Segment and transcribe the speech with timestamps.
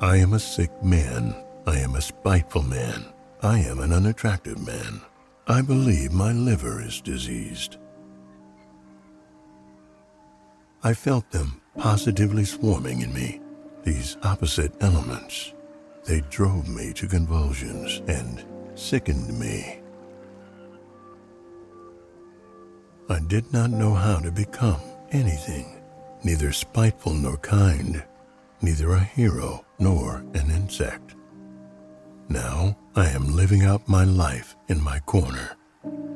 [0.00, 1.34] I am a sick man.
[1.66, 3.04] I am a spiteful man.
[3.42, 5.00] I am an unattractive man.
[5.48, 7.78] I believe my liver is diseased.
[10.84, 13.40] I felt them positively swarming in me,
[13.82, 15.52] these opposite elements.
[16.04, 18.44] They drove me to convulsions and
[18.76, 19.80] sickened me.
[23.08, 24.80] I did not know how to become
[25.10, 25.82] anything,
[26.22, 28.04] neither spiteful nor kind,
[28.62, 31.14] neither a hero nor an insect.
[32.28, 35.56] Now I am living out my life in my corner,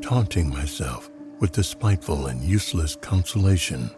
[0.00, 3.90] taunting myself with the spiteful and useless consolation.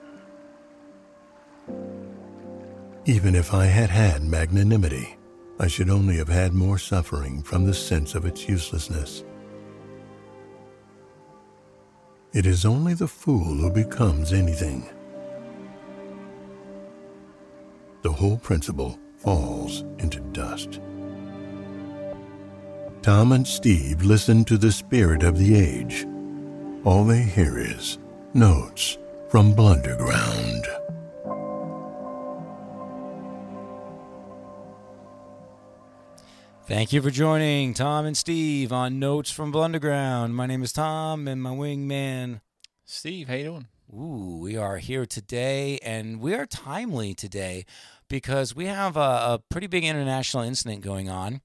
[3.07, 5.17] Even if I had had magnanimity,
[5.59, 9.25] I should only have had more suffering from the sense of its uselessness.
[12.33, 14.89] It is only the fool who becomes anything.
[18.03, 20.81] The whole principle falls into dust.
[23.01, 26.07] Tom and Steve listen to the spirit of the age.
[26.85, 27.99] All they hear is
[28.35, 28.99] notes
[29.31, 30.65] from Blunderground.
[36.67, 40.33] Thank you for joining Tom and Steve on Notes from Blunderground.
[40.33, 42.41] My name is Tom and my wingman.
[42.85, 43.67] Steve, how you doing?
[43.93, 47.65] Ooh, we are here today and we are timely today
[48.09, 51.41] because we have a, a pretty big international incident going on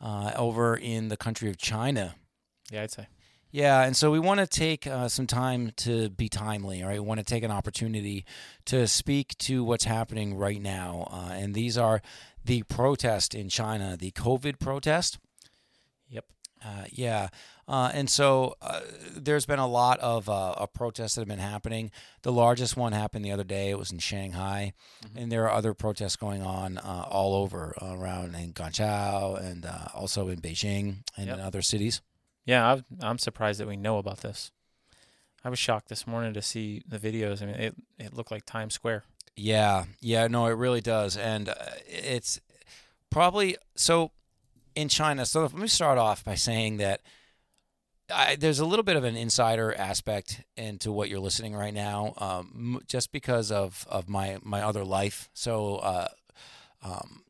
[0.00, 2.14] uh, over in the country of China.
[2.70, 3.06] Yeah, I'd say.
[3.50, 7.00] Yeah, and so we want to take uh, some time to be timely, all right?
[7.00, 8.24] We want to take an opportunity
[8.64, 11.06] to speak to what's happening right now.
[11.08, 12.02] Uh, and these are
[12.44, 15.18] the protest in China, the COVID protest.
[16.08, 16.24] Yep.
[16.64, 17.28] Uh, yeah.
[17.68, 18.80] Uh, and so uh,
[19.14, 21.90] there's been a lot of, uh, of protests that have been happening.
[22.22, 23.70] The largest one happened the other day.
[23.70, 24.72] It was in Shanghai.
[25.16, 29.88] And there are other protests going on uh, all over around in Guangzhou and uh,
[29.94, 31.36] also in Beijing and Yep.
[31.38, 32.00] in other cities.
[32.46, 34.50] Yeah, I'm, I'm surprised that we know about this.
[35.42, 37.42] I was shocked this morning to see the videos.
[37.42, 39.04] I mean, it it looked like Times Square.
[39.36, 41.54] Yeah, yeah, no, it really does, and uh,
[41.86, 42.40] it's
[43.10, 44.12] probably so
[44.74, 45.26] in China.
[45.26, 47.00] So let me start off by saying that
[48.12, 52.14] I, there's a little bit of an insider aspect into what you're listening right now,
[52.18, 55.30] um, just because of of my my other life.
[55.34, 55.76] So.
[55.76, 56.08] Uh,
[56.82, 57.20] um,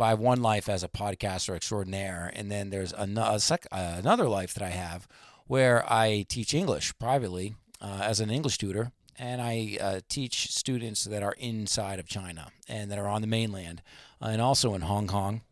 [0.00, 4.26] I have one life as a podcaster extraordinaire, and then there's an- sec- uh, another
[4.26, 5.06] life that I have
[5.46, 11.04] where I teach English privately uh, as an English tutor, and I uh, teach students
[11.04, 13.82] that are inside of China and that are on the mainland,
[14.20, 15.42] uh, and also in Hong Kong.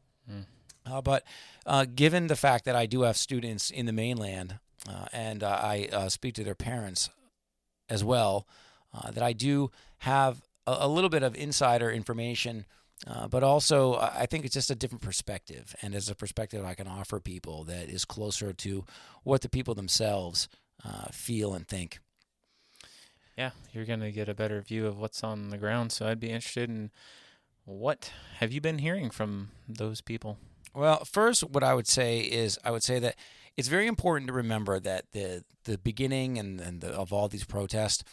[0.86, 1.24] Uh, but
[1.66, 4.58] uh, given the fact that I do have students in the mainland,
[4.88, 7.10] uh, and uh, I uh, speak to their parents
[7.88, 8.46] as well,
[8.94, 12.66] uh, that I do have a, a little bit of insider information.
[13.30, 16.86] But also, I think it's just a different perspective, and as a perspective I can
[16.86, 18.84] offer people that is closer to
[19.24, 20.48] what the people themselves
[21.10, 21.98] feel and think.
[23.38, 25.92] Yeah, you're gonna get a better view of what's on the ground.
[25.92, 26.90] So I'd be interested in
[27.64, 30.36] what have you been hearing from those people?
[30.74, 33.16] Well, first, what I would say is I would say that
[33.56, 37.44] it's very important to remember that the the beginning and, and the, of all these
[37.44, 38.04] protests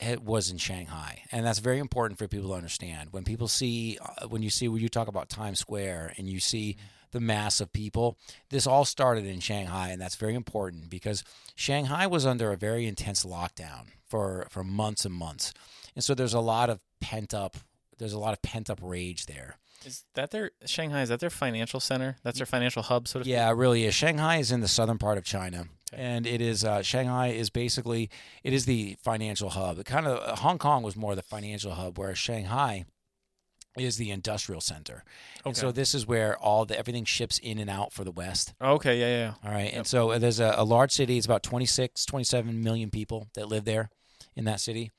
[0.00, 3.12] it was in Shanghai, and that's very important for people to understand.
[3.12, 6.40] When people see, uh, when you see, when you talk about Times Square and you
[6.40, 6.76] see
[7.12, 8.16] the mass of people,
[8.48, 11.22] this all started in Shanghai, and that's very important because
[11.54, 15.52] Shanghai was under a very intense lockdown for for months and months,
[15.94, 17.56] and so there's a lot of pent up,
[18.00, 19.56] there's a lot of pent up rage there.
[19.84, 21.02] Is that their Shanghai?
[21.02, 22.16] Is that their financial center?
[22.22, 23.28] That's their financial hub, sort of.
[23.28, 23.94] Yeah, it really is.
[23.94, 25.66] Shanghai is in the southern part of China.
[25.92, 26.02] Okay.
[26.02, 28.10] And it is uh, Shanghai is basically
[28.44, 29.78] it is the financial hub.
[29.78, 32.84] It kind of Hong Kong was more the financial hub, whereas Shanghai
[33.78, 35.04] is the industrial center.
[35.44, 38.52] And so this is where all the everything ships in and out for the West.
[38.60, 38.98] Okay.
[38.98, 39.06] Yeah.
[39.06, 39.18] Yeah.
[39.18, 39.48] yeah.
[39.48, 39.72] All right.
[39.72, 41.16] And so there's a, a large city.
[41.16, 43.88] It's about 26, 27 million people that live there
[44.36, 44.90] in that city.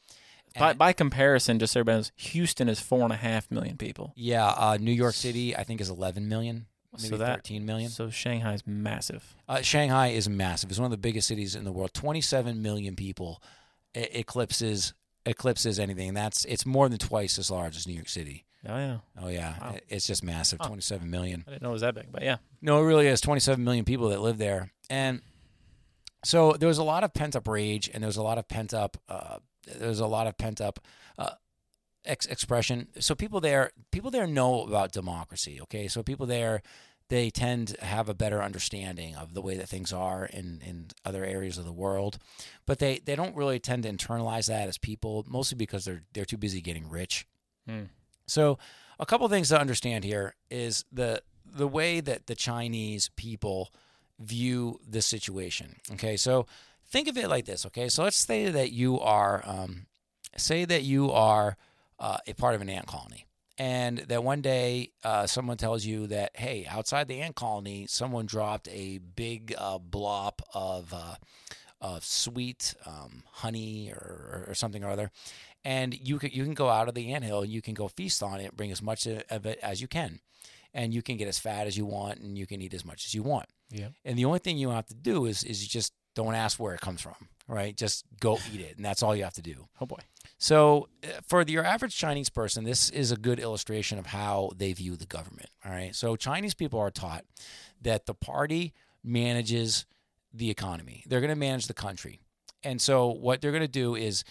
[0.60, 4.14] By, by comparison, just so everybody knows, Houston is four and a half million people.
[4.16, 6.66] yeah, uh, New York City I think is 11 million,
[6.98, 7.90] maybe So that- 13 million.
[7.90, 9.36] So Shanghai's massive.
[9.48, 10.70] Uh, Shanghai is massive.
[10.70, 11.94] It's one of the biggest cities in the world.
[11.94, 13.42] 27 million people
[13.96, 14.94] e- eclipses
[15.26, 16.14] eclipses anything.
[16.16, 18.44] That's it's more than twice as large as New York City.
[18.68, 19.76] Oh yeah, Oh yeah, Wow.
[19.88, 20.60] It's just massive.
[20.62, 20.68] Huh.
[20.68, 21.44] 27 million.
[21.48, 22.38] I didn't know it was that big, but yeah.
[22.62, 24.72] No, it really is 27 million people that live there.
[24.90, 25.22] And
[26.24, 28.48] so there was a lot of pent up rage and there was a lot of
[28.48, 29.38] pent up uh,
[29.80, 30.80] there was a lot of pent up
[31.18, 31.32] uh,
[32.06, 32.88] ex- expression.
[33.00, 35.88] So people there people there know about democracy, okay?
[35.88, 36.62] So people there
[37.12, 40.86] they tend to have a better understanding of the way that things are in, in
[41.04, 42.18] other areas of the world.
[42.66, 46.24] But they, they don't really tend to internalize that as people, mostly because they're they're
[46.24, 47.28] too busy getting rich.
[47.68, 47.84] Hmm.
[48.28, 48.60] So
[48.98, 53.74] a couple things to understand here is the the way that the Chinese people
[54.18, 55.76] view the situation.
[55.92, 56.46] Okay, so
[56.92, 57.66] think of it like this.
[57.66, 59.88] Okay, so let's say that you are, um,
[60.38, 61.58] say that you are
[62.00, 63.26] uh, a part of an ant colony,
[63.58, 68.26] and that one day uh, someone tells you that hey, outside the ant colony, someone
[68.26, 71.16] dropped a big uh, blob of uh,
[71.80, 75.12] of sweet um, honey or, or something or other,
[75.64, 77.88] and you can you can go out of the ant hill and you can go
[77.88, 80.20] feast on it, bring as much of it as you can,
[80.74, 83.06] and you can get as fat as you want and you can eat as much
[83.06, 83.48] as you want.
[83.70, 83.90] Yeah.
[84.04, 86.82] And the only thing you have to do is is just don't ask where it
[86.82, 87.16] comes from,
[87.48, 87.76] right?
[87.76, 89.68] Just go eat it, and that's all you have to do.
[89.80, 90.00] Oh boy.
[90.38, 94.74] So, uh, for your average Chinese person, this is a good illustration of how they
[94.74, 95.50] view the government.
[95.64, 95.96] All right.
[95.96, 97.26] So, Chinese people are taught
[97.82, 98.74] that the party
[99.04, 99.86] manages
[100.34, 102.20] the economy, they're going to manage the country.
[102.64, 104.24] And so, what they're going to do is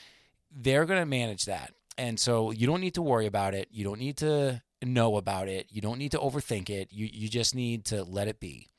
[0.51, 1.75] they're going to manage that.
[1.97, 3.69] And so, you don't need to worry about it.
[3.71, 5.67] You don't need to know about it.
[5.71, 6.89] You don't need to overthink it.
[6.91, 8.70] You, you just need to let it be.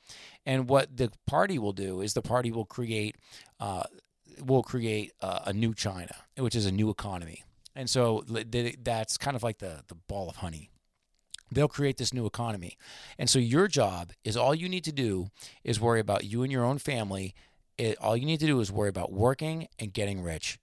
[0.46, 3.16] And what the party will do is the party will create
[3.60, 3.84] uh,
[4.40, 7.44] will create uh, a new China, which is a new economy.
[7.76, 10.70] And so that's kind of like the the ball of honey.
[11.52, 12.78] They'll create this new economy.
[13.18, 15.28] And so your job is all you need to do
[15.64, 17.36] is worry about you and your own family.
[17.78, 20.60] It, all you need to do is worry about working and getting rich.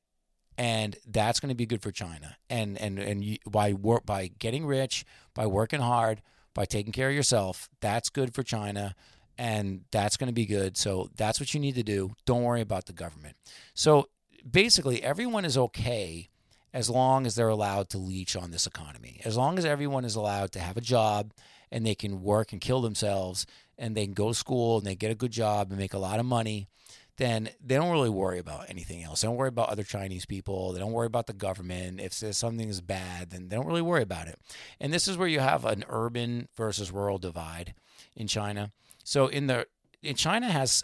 [0.57, 2.37] And that's going to be good for China.
[2.49, 5.05] And and and you, by work by getting rich,
[5.35, 6.23] by working hard,
[6.55, 8.95] by taking care of yourself, that's good for China
[9.39, 10.77] and that's going to be good.
[10.77, 12.13] So that's what you need to do.
[12.27, 13.37] Don't worry about the government.
[13.73, 14.09] So
[14.49, 16.29] basically, everyone is okay
[16.75, 19.21] as long as they're allowed to leech on this economy.
[19.25, 21.33] As long as everyone is allowed to have a job
[21.71, 23.47] and they can work and kill themselves
[23.79, 25.99] and they can go to school and they get a good job and make a
[25.99, 26.69] lot of money,
[27.17, 29.21] then they don't really worry about anything else.
[29.21, 30.73] They don't worry about other Chinese people.
[30.73, 32.01] They don't worry about the government.
[32.01, 34.39] If something is bad, then they don't really worry about it.
[34.79, 37.75] And this is where you have an urban versus rural divide
[38.15, 38.73] in China.
[39.09, 39.67] So in the
[40.03, 40.83] in China has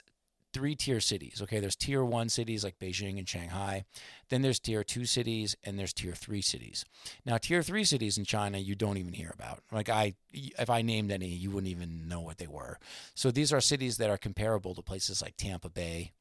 [0.54, 1.42] three tier cities.
[1.42, 3.84] Okay, there's tier one cities like Beijing and Shanghai.
[4.30, 6.86] Then there's tier two cities and there's tier three cities.
[7.26, 9.62] Now, tier three cities in China you don't even hear about.
[9.70, 12.78] Like I, if I named any, you wouldn't even know what they were.
[13.14, 16.12] So these are cities that are comparable to places like Tampa Bay,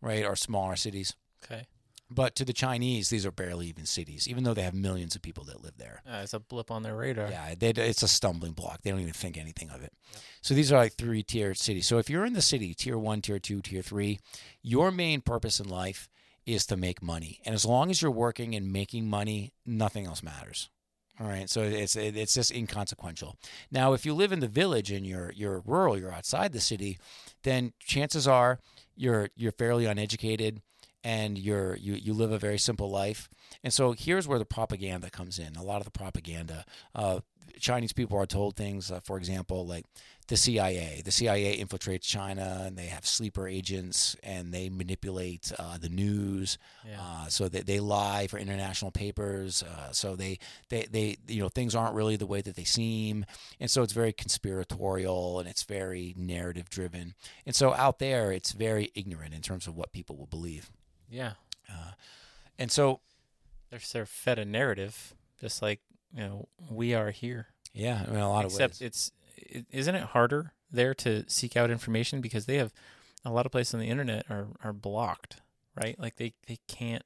[0.00, 1.14] right, or smaller cities.
[1.44, 1.66] Okay.
[2.08, 5.22] But to the Chinese, these are barely even cities, even though they have millions of
[5.22, 6.02] people that live there.
[6.06, 7.28] Uh, it's a blip on their radar.
[7.28, 8.82] Yeah, they, it's a stumbling block.
[8.82, 9.92] They don't even think anything of it.
[10.12, 10.22] Yep.
[10.40, 11.88] So these are like three tier cities.
[11.88, 14.20] So if you're in the city, tier one, tier two, tier three,
[14.62, 16.08] your main purpose in life
[16.46, 17.40] is to make money.
[17.44, 20.70] And as long as you're working and making money, nothing else matters.
[21.18, 23.36] All right, so it's it's just inconsequential.
[23.70, 26.98] Now, if you live in the village and you're you're rural, you're outside the city,
[27.42, 28.60] then chances are
[28.94, 30.60] you're you're fairly uneducated
[31.06, 33.30] and you're you you live a very simple life.
[33.62, 35.54] And so here's where the propaganda comes in.
[35.54, 36.64] A lot of the propaganda.
[36.96, 37.20] Uh,
[37.60, 39.86] Chinese people are told things, uh, for example, like
[40.26, 41.02] the CIA.
[41.04, 46.58] The CIA infiltrates China, and they have sleeper agents, and they manipulate uh, the news,
[46.84, 46.98] yeah.
[47.00, 49.62] uh, so that they lie for international papers.
[49.62, 53.24] Uh, so they, they, they, you know, things aren't really the way that they seem,
[53.60, 57.14] and so it's very conspiratorial and it's very narrative driven.
[57.46, 60.68] And so out there, it's very ignorant in terms of what people will believe.
[61.08, 61.32] Yeah.
[61.70, 61.92] Uh,
[62.58, 63.00] and so
[63.70, 65.80] they're, they're fed a narrative, just like
[66.14, 67.48] you know we are here.
[67.72, 68.86] Yeah, in a lot Except of ways.
[68.86, 72.72] it's it, isn't it harder there to seek out information because they have
[73.24, 75.40] a lot of places on the internet are are blocked,
[75.80, 75.98] right?
[75.98, 77.02] Like they they can't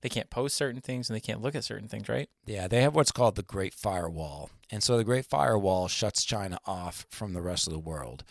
[0.00, 2.28] they can't post certain things and they can't look at certain things, right?
[2.46, 4.50] Yeah, they have what's called the Great Firewall.
[4.70, 8.24] And so the Great Firewall shuts China off from the rest of the world.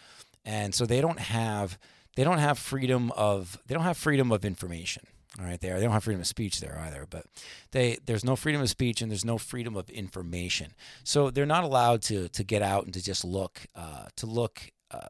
[0.45, 1.77] And so they don't have
[2.15, 5.03] they don't have freedom of they don't have freedom of information.
[5.39, 7.25] All right, there they don't have freedom of speech there either, but
[7.71, 10.73] they there's no freedom of speech and there's no freedom of information.
[11.03, 14.71] So they're not allowed to to get out and to just look uh, to look.
[14.91, 15.07] Uh,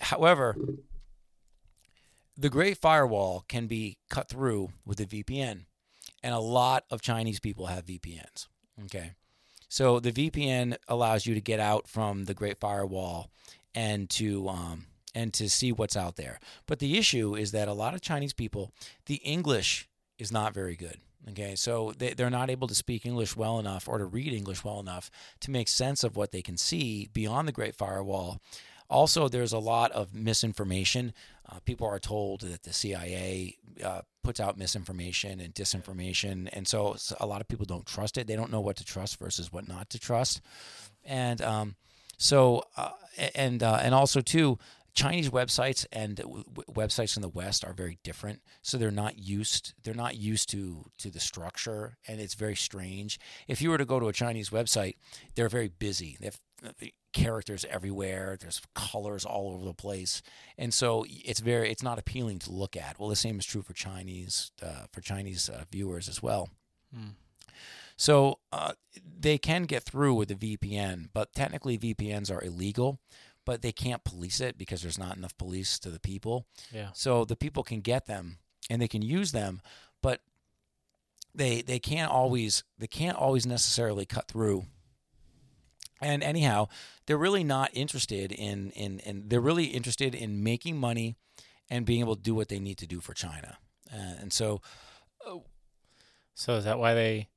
[0.00, 0.56] however,
[2.36, 5.64] the Great Firewall can be cut through with a VPN,
[6.22, 8.46] and a lot of Chinese people have VPNs.
[8.84, 9.14] Okay,
[9.68, 13.30] so the VPN allows you to get out from the Great Firewall
[13.74, 16.38] and to um, and to see what's out there.
[16.66, 18.70] But the issue is that a lot of Chinese people,
[19.06, 20.98] the English is not very good.
[21.30, 24.62] Okay, so they, they're not able to speak English well enough or to read English
[24.62, 28.40] well enough to make sense of what they can see beyond the Great Firewall.
[28.88, 31.12] Also, there's a lot of misinformation.
[31.50, 36.94] Uh, people are told that the CIA uh, puts out misinformation and disinformation, and so
[37.18, 38.28] a lot of people don't trust it.
[38.28, 40.40] They don't know what to trust versus what not to trust,
[41.04, 41.74] and um,
[42.18, 42.90] so uh,
[43.34, 44.58] and uh, and also too,
[44.96, 49.74] Chinese websites and w- websites in the West are very different, so they're not used.
[49.84, 53.20] They're not used to to the structure, and it's very strange.
[53.46, 54.94] If you were to go to a Chinese website,
[55.34, 56.16] they're very busy.
[56.18, 58.38] They have uh, characters everywhere.
[58.40, 60.22] There's colors all over the place,
[60.56, 62.98] and so it's very it's not appealing to look at.
[62.98, 66.48] Well, the same is true for Chinese uh, for Chinese uh, viewers as well.
[66.92, 67.10] Hmm.
[67.98, 68.72] So uh,
[69.18, 73.00] they can get through with the VPN, but technically VPNs are illegal.
[73.46, 76.46] But they can't police it because there's not enough police to the people.
[76.70, 76.88] Yeah.
[76.92, 78.36] So the people can get them
[78.68, 79.62] and they can use them,
[80.02, 80.20] but
[81.34, 84.66] they they can't always they can't always necessarily cut through.
[86.02, 86.68] And anyhow,
[87.06, 91.16] they're really not interested in in, in they're really interested in making money
[91.70, 93.56] and being able to do what they need to do for China.
[93.90, 94.60] Uh, and so
[96.34, 97.28] So is that why they?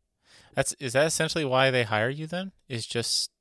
[0.56, 2.52] That's is that essentially why they hire you then?
[2.68, 3.32] Is just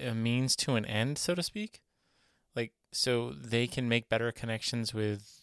[0.00, 1.80] a means to an end, so to speak.
[2.54, 5.40] Like so they can make better connections with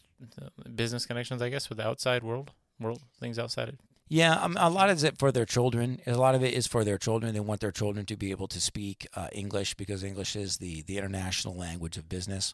[0.76, 3.70] business connections, I guess, with the outside world, world things outside.
[3.70, 3.76] Of,
[4.10, 6.00] Yeah, um, a lot of it for their children.
[6.08, 7.34] A lot of it is for their children.
[7.34, 10.82] They want their children to be able to speak uh, English because English is the
[10.84, 12.54] the international language of business,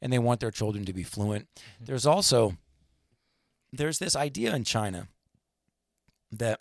[0.00, 1.48] and they want their children to be fluent.
[1.80, 2.56] There's also
[3.72, 5.08] there's this idea in China
[6.30, 6.60] that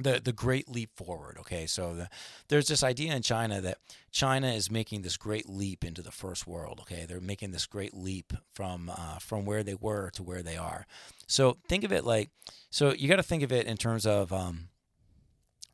[0.00, 1.36] the the great leap forward.
[1.40, 2.08] Okay, so the,
[2.48, 3.78] there's this idea in China that
[4.10, 6.80] China is making this great leap into the first world.
[6.82, 10.56] Okay, they're making this great leap from uh, from where they were to where they
[10.56, 10.86] are.
[11.26, 12.30] So think of it like
[12.70, 14.68] so you got to think of it in terms of um,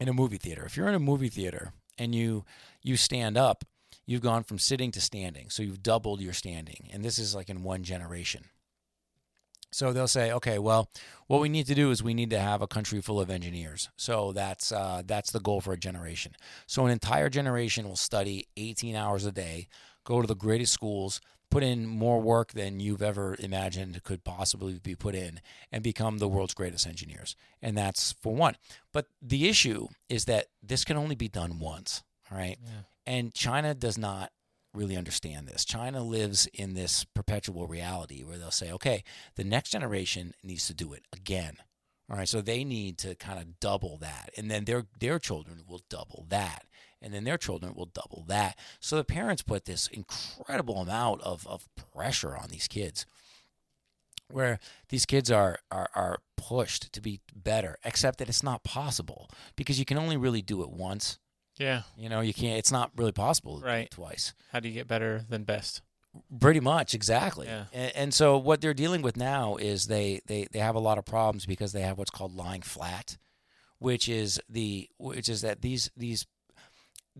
[0.00, 0.64] in a movie theater.
[0.64, 2.44] If you're in a movie theater and you
[2.82, 3.64] you stand up,
[4.06, 5.50] you've gone from sitting to standing.
[5.50, 8.44] So you've doubled your standing, and this is like in one generation.
[9.74, 10.88] So they'll say, okay, well,
[11.26, 13.90] what we need to do is we need to have a country full of engineers.
[13.96, 16.36] So that's uh, that's the goal for a generation.
[16.68, 19.66] So an entire generation will study 18 hours a day,
[20.04, 24.78] go to the greatest schools, put in more work than you've ever imagined could possibly
[24.78, 25.40] be put in,
[25.72, 27.34] and become the world's greatest engineers.
[27.60, 28.56] And that's for one.
[28.92, 32.04] But the issue is that this can only be done once.
[32.30, 32.58] All right.
[32.64, 32.82] yeah.
[33.06, 34.30] And China does not
[34.74, 35.64] really understand this.
[35.64, 39.04] China lives in this perpetual reality where they'll say, okay,
[39.36, 41.56] the next generation needs to do it again.
[42.10, 45.64] All right, so they need to kind of double that, and then their their children
[45.66, 46.66] will double that,
[47.00, 48.58] and then their children will double that.
[48.78, 53.06] So the parents put this incredible amount of, of pressure on these kids,
[54.30, 54.58] where
[54.90, 59.78] these kids are, are are pushed to be better, except that it's not possible because
[59.78, 61.18] you can only really do it once.
[61.56, 61.82] Yeah.
[61.96, 62.58] You know, you can't.
[62.58, 63.90] It's not really possible to do it Right.
[63.90, 64.34] twice.
[64.52, 65.82] How do you get better than best?
[66.40, 67.46] Pretty much, exactly.
[67.46, 67.64] Yeah.
[67.72, 70.96] And, and so what they're dealing with now is they, they they have a lot
[70.98, 73.16] of problems because they have what's called lying flat,
[73.78, 76.24] which is the which is that these these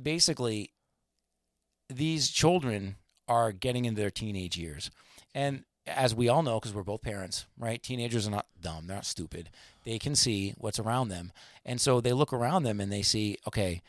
[0.00, 0.70] basically
[1.88, 2.96] these children
[3.28, 4.90] are getting into their teenage years,
[5.34, 7.82] and as we all know, because we're both parents, right?
[7.82, 9.50] Teenagers are not dumb; they're not stupid.
[9.84, 11.32] They can see what's around them,
[11.64, 13.82] and so they look around them and they see, okay,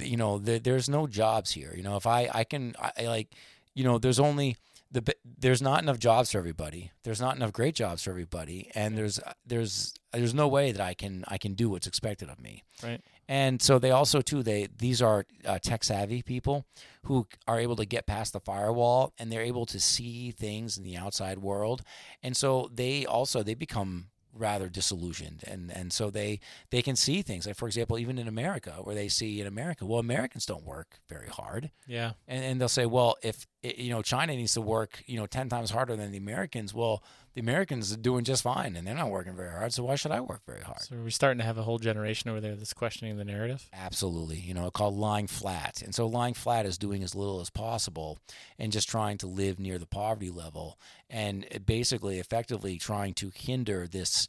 [0.00, 1.72] you know, there, there's no jobs here.
[1.76, 3.28] You know, if I I can I, I like,
[3.74, 4.56] you know, there's only
[4.92, 5.02] the
[5.38, 6.92] there's not enough jobs for everybody.
[7.02, 10.94] There's not enough great jobs for everybody, and there's there's there's no way that I
[10.94, 12.62] can I can do what's expected of me.
[12.82, 13.00] Right.
[13.28, 16.66] And so they also too they these are uh, tech savvy people
[17.04, 20.84] who are able to get past the firewall and they're able to see things in
[20.84, 21.82] the outside world,
[22.22, 27.20] and so they also they become rather disillusioned and and so they they can see
[27.22, 30.64] things like for example even in America where they see in America well Americans don't
[30.64, 32.12] work very hard Yeah.
[32.26, 35.26] and, and they'll say, well, if i- you know China needs to work, you know,
[35.26, 37.02] ten times harder than the Americans, well,
[37.34, 39.72] the Americans are doing just fine, and they're not working very hard.
[39.72, 40.80] So why should I work very hard?
[40.80, 43.68] So we're we starting to have a whole generation over there that's questioning the narrative?
[43.72, 47.48] Absolutely, you know, called lying flat, and so lying flat is doing as little as
[47.50, 48.18] possible
[48.58, 50.78] and just trying to live near the poverty level,
[51.08, 54.28] and basically, effectively trying to hinder this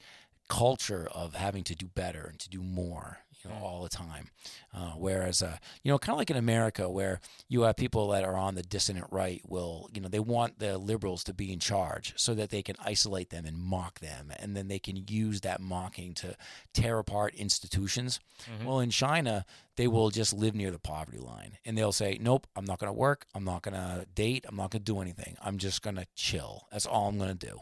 [0.50, 4.30] culture of having to do better and to do more you know all the time.
[4.74, 8.24] Uh, whereas uh, you know kind of like in america where you have people that
[8.24, 11.60] are on the dissonant right will you know they want the liberals to be in
[11.60, 15.42] charge so that they can isolate them and mock them and then they can use
[15.42, 16.36] that mocking to
[16.74, 18.20] tear apart institutions.
[18.66, 19.46] Well in china
[19.76, 22.90] they will just live near the poverty line and they'll say nope i'm not going
[22.92, 23.26] to work.
[23.36, 24.46] I'm not going to date.
[24.48, 25.38] I'm not going to do anything.
[25.44, 26.68] I'm just going to chill.
[26.72, 27.60] That's all i'm going to do.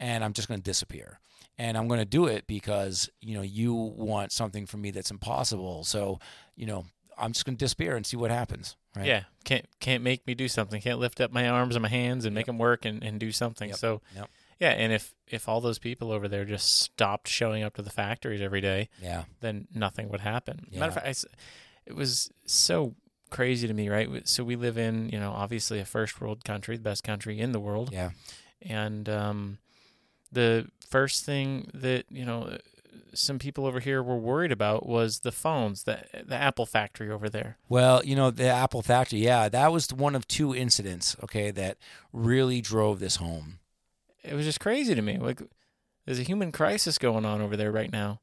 [0.00, 1.18] And i'm just going to disappear
[1.58, 5.10] and I'm going to do it because you know you want something from me that's
[5.10, 5.84] impossible.
[5.84, 6.18] So
[6.56, 6.84] you know
[7.18, 8.76] I'm just going to disappear and see what happens.
[8.94, 9.06] Right?
[9.06, 9.22] Yeah.
[9.44, 10.80] Can't can't make me do something.
[10.80, 13.02] Can't lift up my arms and my hands and make 'em make them work and,
[13.02, 13.68] and do something.
[13.70, 13.78] Yep.
[13.78, 14.30] So Yep.
[14.60, 14.70] yeah.
[14.70, 18.40] And if if all those people over there just stopped showing up to the factories
[18.40, 19.24] every day, Yeah.
[19.40, 20.66] then nothing would happen.
[20.72, 22.94] Matter of fact, I it was so
[23.30, 24.26] crazy to me, right?
[24.28, 27.52] So we live in, you know, obviously a first world country, the best country in
[27.52, 27.90] the world.
[27.92, 28.10] Yeah.
[28.62, 29.58] And um,
[30.36, 32.58] the first thing that, you know,
[33.14, 37.28] some people over here were worried about was the phones, the the Apple factory over
[37.30, 37.56] there.
[37.68, 41.78] Well, you know, the Apple factory, yeah, that was one of two incidents, okay, that
[42.12, 43.58] really drove this home.
[44.22, 45.16] It was just crazy to me.
[45.16, 45.40] Like
[46.04, 48.20] there's a human crisis going on over there right now.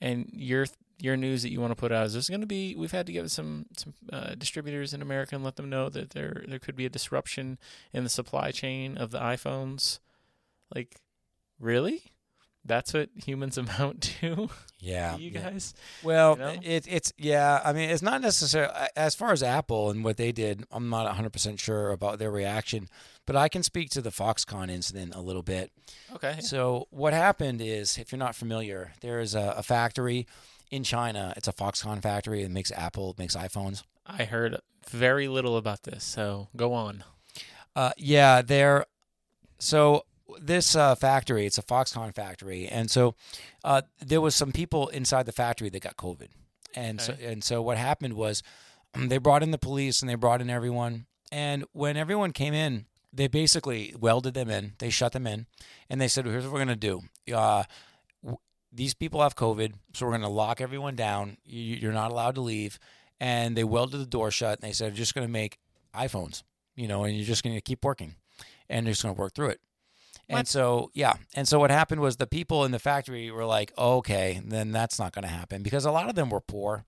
[0.00, 0.66] And your
[0.98, 3.06] your news that you want to put out is there's going to be we've had
[3.06, 6.58] to get some some uh, distributors in America and let them know that there there
[6.58, 7.58] could be a disruption
[7.92, 10.00] in the supply chain of the iPhones.
[10.74, 10.96] Like
[11.58, 12.02] really?
[12.64, 14.48] that's what humans amount to.
[14.80, 15.74] Yeah, you guys.
[16.02, 16.54] Well, you know?
[16.62, 17.60] it, it's yeah.
[17.64, 20.64] I mean, it's not necessarily as far as Apple and what they did.
[20.70, 22.88] I'm not 100 percent sure about their reaction,
[23.26, 25.70] but I can speak to the Foxconn incident a little bit.
[26.14, 26.38] Okay.
[26.40, 30.26] So what happened is, if you're not familiar, there is a, a factory
[30.70, 31.32] in China.
[31.36, 32.42] It's a Foxconn factory.
[32.42, 33.82] It makes Apple, it makes iPhones.
[34.06, 37.04] I heard very little about this, so go on.
[37.74, 38.84] Uh, yeah, they're
[39.58, 40.04] so
[40.40, 43.14] this uh, factory, it's a Foxconn factory, and so
[43.62, 46.28] uh, there was some people inside the factory that got COVID,
[46.74, 47.16] and okay.
[47.20, 48.42] so and so what happened was
[48.94, 52.54] um, they brought in the police and they brought in everyone, and when everyone came
[52.54, 55.46] in, they basically welded them in, they shut them in,
[55.90, 57.02] and they said, "Here's what we're gonna do."
[57.32, 57.64] Uh,
[58.74, 61.36] these people have COVID, so we're going to lock everyone down.
[61.44, 62.78] You're not allowed to leave.
[63.20, 65.58] And they welded the door shut, and they said, "We're just going to make
[65.94, 66.42] iPhones,
[66.74, 68.16] you know, and you're just going to keep working,
[68.68, 69.60] and you're just going to work through it."
[70.28, 70.48] And what?
[70.48, 71.14] so, yeah.
[71.34, 74.72] And so what happened was the people in the factory were like, oh, okay, then
[74.72, 76.84] that's not going to happen because a lot of them were poor.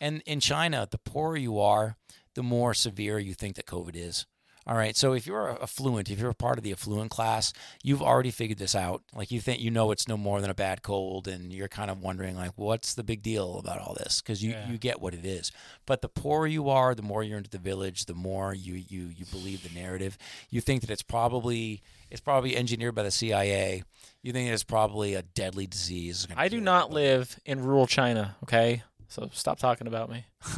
[0.00, 1.96] And in China, the poorer you are,
[2.34, 4.26] the more severe you think that COVID is.
[4.66, 4.96] All right.
[4.96, 7.52] So if you're affluent, if you're a part of the affluent class,
[7.82, 9.02] you've already figured this out.
[9.14, 11.90] Like you think you know it's no more than a bad cold, and you're kind
[11.90, 14.20] of wondering like, what's the big deal about all this?
[14.20, 14.70] Because you, yeah.
[14.70, 15.50] you get what it is.
[15.86, 19.10] But the poorer you are, the more you're into the village, the more you you
[19.16, 20.18] you believe the narrative.
[20.50, 23.84] You think that it's probably it's probably engineered by the CIA.
[24.22, 26.28] You think it's probably a deadly disease.
[26.36, 28.36] I do not live in rural China.
[28.42, 28.82] Okay.
[29.10, 30.24] So stop talking about me.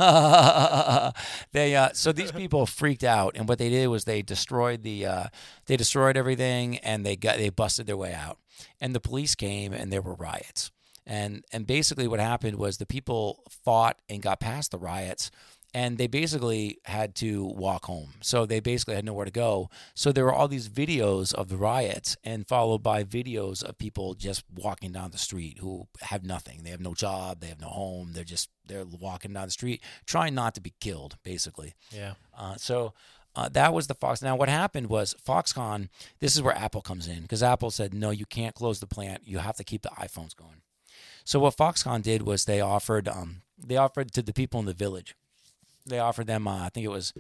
[1.53, 5.07] they uh, so these people freaked out, and what they did was they destroyed the
[5.07, 5.25] uh,
[5.67, 8.39] they destroyed everything, and they got they busted their way out.
[8.79, 10.71] And the police came, and there were riots.
[11.07, 15.31] And and basically what happened was the people fought and got past the riots
[15.75, 18.15] and they basically had to walk home.
[18.21, 19.71] So they basically had nowhere to go.
[19.95, 24.15] So there were all these videos of the riots, and followed by videos of people
[24.15, 26.63] just walking down the street who have nothing.
[26.63, 28.13] They have no job, they have no home.
[28.13, 31.75] They're just they're walking down the street, trying not to be killed, basically.
[31.91, 32.15] Yeah.
[32.37, 32.93] Uh, so.
[33.35, 34.21] Uh, that was the Fox.
[34.21, 35.89] Now, what happened was Foxconn.
[36.21, 39.23] This is where Apple comes in because Apple said, "No, you can't close the plant.
[39.25, 40.61] You have to keep the iPhones going."
[41.25, 44.75] So what Foxconn did was they offered um, they offered to the people in the
[44.75, 45.15] village
[45.87, 47.13] they offered them, uh, I think it was,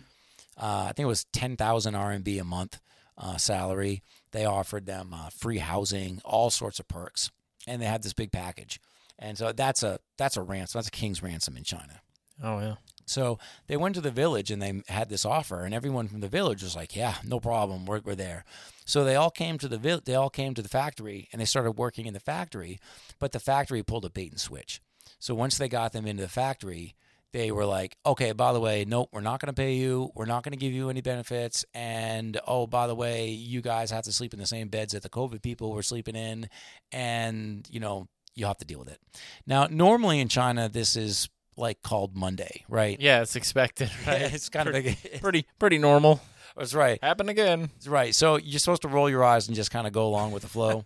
[0.57, 2.81] uh, I think it was ten thousand RMB a month
[3.19, 4.03] uh, salary.
[4.33, 7.31] They offered them uh, free housing, all sorts of perks,
[7.67, 8.81] and they had this big package.
[9.19, 10.79] And so that's a that's a ransom.
[10.79, 12.01] That's a king's ransom in China.
[12.43, 12.75] Oh yeah.
[13.05, 16.29] So they went to the village and they had this offer, and everyone from the
[16.29, 18.45] village was like, "Yeah, no problem, we're, we're there."
[18.85, 21.45] So they all came to the vi- they all came to the factory and they
[21.47, 22.81] started working in the factory,
[23.19, 24.81] but the factory pulled a bait and switch.
[25.19, 26.95] So once they got them into the factory,
[27.33, 30.11] they were like, okay, by the way, nope, we're not going to pay you.
[30.15, 31.65] We're not going to give you any benefits.
[31.75, 35.03] And oh, by the way, you guys have to sleep in the same beds that
[35.03, 36.49] the COVID people were sleeping in.
[36.93, 38.99] And, you know, you have to deal with it.
[39.47, 42.99] Now, normally in China, this is like called Monday, right?
[43.01, 44.23] Yeah, it's expected, right?
[44.23, 46.21] it's kind pretty, of pretty, pretty normal.
[46.57, 46.99] That's right.
[47.03, 47.71] Happen again.
[47.75, 48.15] That's right.
[48.15, 50.49] So you're supposed to roll your eyes and just kind of go along with the
[50.49, 50.85] flow.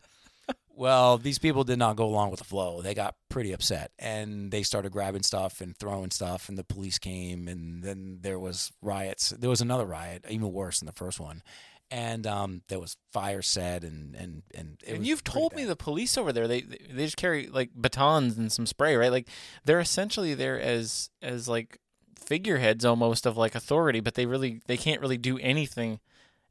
[0.78, 2.82] Well, these people did not go along with the flow.
[2.82, 6.98] They got pretty upset and they started grabbing stuff and throwing stuff and the police
[6.98, 9.30] came and then there was riots.
[9.30, 11.42] There was another riot, even worse than the first one.
[11.90, 15.56] And um, there was fire set and and and, and you've told bad.
[15.56, 19.12] me the police over there they they just carry like batons and some spray right
[19.12, 19.28] like
[19.64, 21.78] they're essentially there as as like
[22.18, 26.00] figureheads almost of like authority but they really they can't really do anything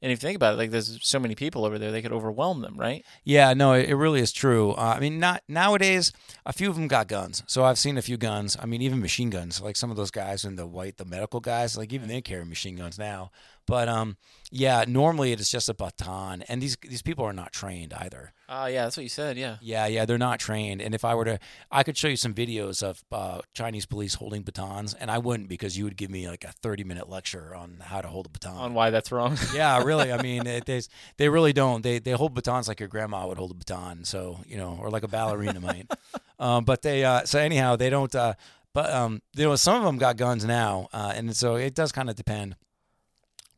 [0.05, 2.11] and if you think about it, like there's so many people over there, they could
[2.11, 3.03] overwhelm them, right?
[3.23, 4.73] Yeah, no, it, really is true.
[4.73, 6.13] Uh, I mean, not nowadays.
[6.45, 8.55] A few of them got guns, so I've seen a few guns.
[8.61, 9.59] I mean, even machine guns.
[9.61, 12.45] Like some of those guys in the white, the medical guys, like even they carry
[12.45, 13.31] machine guns now.
[13.67, 14.17] But um,
[14.51, 18.31] yeah, normally it is just a baton, and these these people are not trained either.
[18.47, 19.37] Uh, yeah, that's what you said.
[19.37, 19.57] Yeah.
[19.59, 20.79] Yeah, yeah, they're not trained.
[20.79, 21.39] And if I were to,
[21.71, 25.49] I could show you some videos of uh, Chinese police holding batons, and I wouldn't
[25.49, 28.29] because you would give me like a thirty minute lecture on how to hold a
[28.29, 28.55] baton.
[28.57, 29.35] On why that's wrong.
[29.53, 30.13] yeah, really.
[30.13, 30.81] I mean, it, they
[31.17, 31.81] they really don't.
[31.81, 34.05] They they hold batons like your grandma would hold a baton.
[34.05, 35.91] So you know, or like a ballerina might.
[36.37, 38.13] Um, but they uh, so anyhow, they don't.
[38.13, 38.33] Uh,
[38.75, 41.93] But um, you know, some of them got guns now, uh, and so it does
[41.93, 42.57] kind of depend.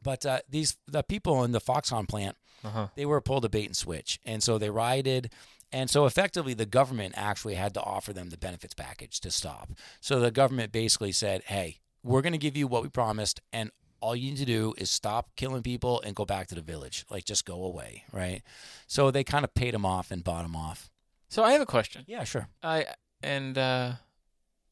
[0.03, 2.87] But uh, these the people in the Foxconn plant, Uh-huh.
[2.95, 5.31] they were pulled a bait and switch, and so they rioted.
[5.71, 9.71] And so effectively, the government actually had to offer them the benefits package to stop.
[9.99, 13.71] So the government basically said, "Hey, we're going to give you what we promised, and
[13.99, 17.05] all you need to do is stop killing people and go back to the village.
[17.09, 18.41] Like, just go away, right?"
[18.87, 20.89] So they kind of paid them off and bought them off.
[21.29, 22.05] So I have a question.
[22.07, 22.47] Yeah, sure.
[22.63, 22.85] I
[23.21, 23.93] and uh,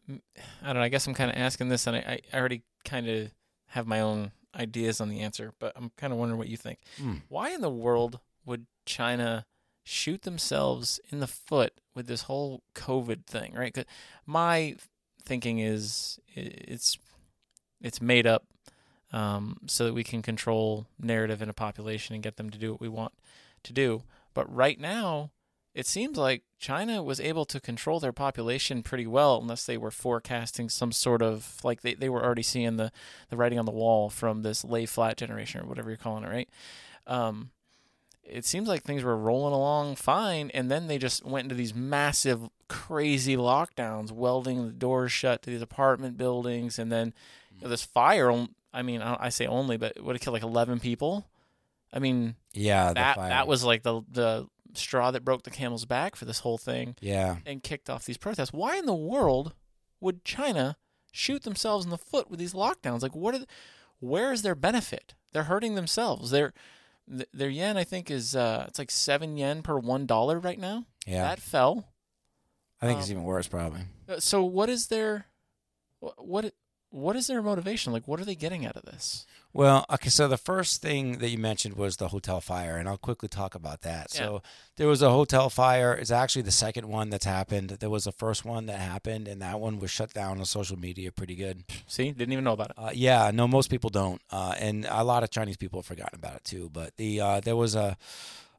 [0.10, 0.82] I don't know.
[0.82, 3.32] I guess I'm kind of asking this, and I, I already kind of
[3.68, 6.80] have my own ideas on the answer, but I'm kind of wondering what you think.
[6.98, 7.16] Hmm.
[7.30, 9.46] Why in the world would China
[9.84, 13.54] shoot themselves in the foot with this whole COVID thing?
[13.54, 13.74] Right?
[13.74, 13.86] 'Cause
[14.26, 14.76] my
[15.24, 16.98] thinking is it's
[17.82, 18.46] it's made up
[19.12, 22.72] um, so that we can control narrative in a population and get them to do
[22.72, 23.14] what we want
[23.64, 24.04] to do.
[24.34, 25.32] But right now,
[25.76, 29.92] it seems like China was able to control their population pretty well, unless they were
[29.92, 32.92] forecasting some sort of like they, they were already seeing the,
[33.30, 36.30] the writing on the wall from this lay flat generation or whatever you're calling it,
[36.30, 36.50] right?
[37.06, 37.52] Um,
[38.24, 41.76] it seems like things were rolling along fine, and then they just went into these
[41.76, 47.14] massive, crazy lockdowns, welding the doors shut to these apartment buildings, and then
[47.54, 48.32] you know, this fire.
[48.74, 51.28] I mean, I I say only, but would have killed like 11 people.
[51.94, 53.30] I mean, Yeah, that fire.
[53.30, 56.96] that was like the the straw that broke the camel's back for this whole thing
[57.00, 57.38] yeah.
[57.46, 58.54] and kicked off these protests.
[58.54, 59.54] Why in the world
[60.00, 60.78] would China
[61.12, 63.02] shoot themselves in the foot with these lockdowns?
[63.02, 63.36] Like, what?
[63.36, 63.48] Are the,
[64.00, 65.16] where is their benefit?
[65.32, 66.32] They're hurting themselves.
[66.32, 66.54] Their
[67.08, 70.86] their yen, I think, is uh, it's like seven yen per one dollar right now.
[71.06, 71.90] Yeah, That fell.
[72.82, 73.82] I think it's um, even worse, probably.
[74.10, 75.28] Uh, So, what is their
[76.00, 76.54] what
[76.90, 77.94] what is their motivation?
[77.94, 79.26] Like, what are they getting out of this?
[79.56, 82.98] Well, okay, so the first thing that you mentioned was the hotel fire, and I'll
[82.98, 84.08] quickly talk about that.
[84.14, 84.20] Yeah.
[84.20, 84.42] So
[84.76, 85.94] there was a hotel fire.
[85.94, 87.70] It's actually the second one that's happened.
[87.70, 90.78] There was the first one that happened, and that one was shut down on social
[90.78, 91.64] media pretty good.
[91.88, 92.76] See, didn't even know about it.
[92.78, 96.20] Uh, yeah, no, most people don't, uh, and a lot of Chinese people have forgotten
[96.20, 96.70] about it too.
[96.74, 97.96] But the uh, there was a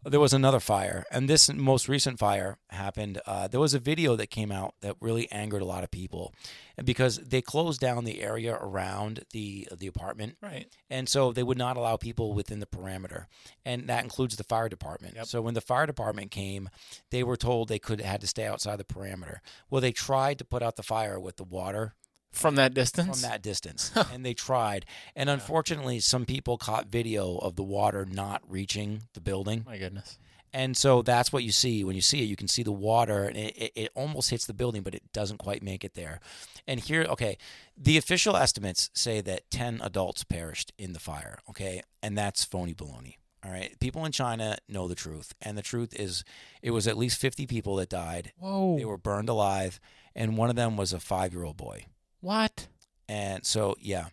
[0.09, 3.21] there was another fire, and this most recent fire happened.
[3.27, 6.33] Uh, there was a video that came out that really angered a lot of people,
[6.77, 10.67] and because they closed down the area around the the apartment, Right.
[10.91, 13.29] and so they would not allow people within the perimeter,
[13.65, 15.17] and that includes the fire department.
[15.17, 15.27] Yep.
[15.27, 16.69] So when the fire department came,
[17.11, 19.41] they were told they could had to stay outside the perimeter.
[19.71, 21.95] Well, they tried to put out the fire with the water
[22.33, 23.21] From that distance.
[23.21, 23.93] from that distance.
[24.13, 24.87] And they tried.
[25.15, 29.65] And unfortunately some people caught video of the water not reaching the building.
[29.67, 30.19] My goodness.
[30.53, 31.83] and so that's what you see.
[31.85, 34.47] When you see it you can see the water and it, it, it almost hits
[34.47, 36.21] the building but it doesn't quite make it there.
[36.67, 37.39] And here okay
[37.77, 41.83] the official estimates say that 10 adults perished in the fire okay?
[42.03, 43.79] And that's phony baloney all right?
[43.81, 45.33] People in china know the truth.
[45.41, 46.25] And the truth is
[46.63, 48.33] it was at least 50 people that died.
[48.39, 48.77] Whoa.
[48.77, 49.81] they were burned alive
[50.15, 51.87] and one of them was a five year old boy
[52.27, 52.67] what?
[53.09, 54.07] and so yeah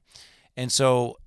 [0.55, 1.17] and so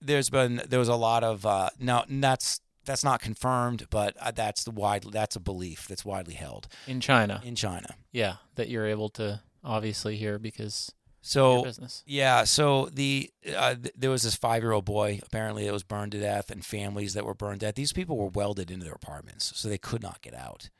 [0.00, 4.30] there's been there was a lot of uh now that's that's not confirmed but uh,
[4.30, 7.40] that's the wide that's a belief that's widely held In China.
[7.44, 10.90] in china Yeah, that you're able to obviously hear because
[11.20, 12.02] so business.
[12.06, 15.84] yeah so the uh, th- there was this five year old boy apparently that was
[15.84, 18.84] burned to death and families that were burned to death these people were welded into
[18.84, 20.70] their apartments so they could not get out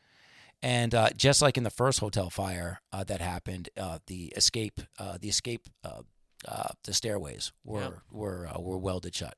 [0.63, 4.81] and uh, just like in the first hotel fire uh, that happened, uh, the escape,
[4.99, 6.03] uh, the escape, uh,
[6.47, 7.91] uh, the stairways were Yeah.
[8.11, 9.37] were uh, were welded shut,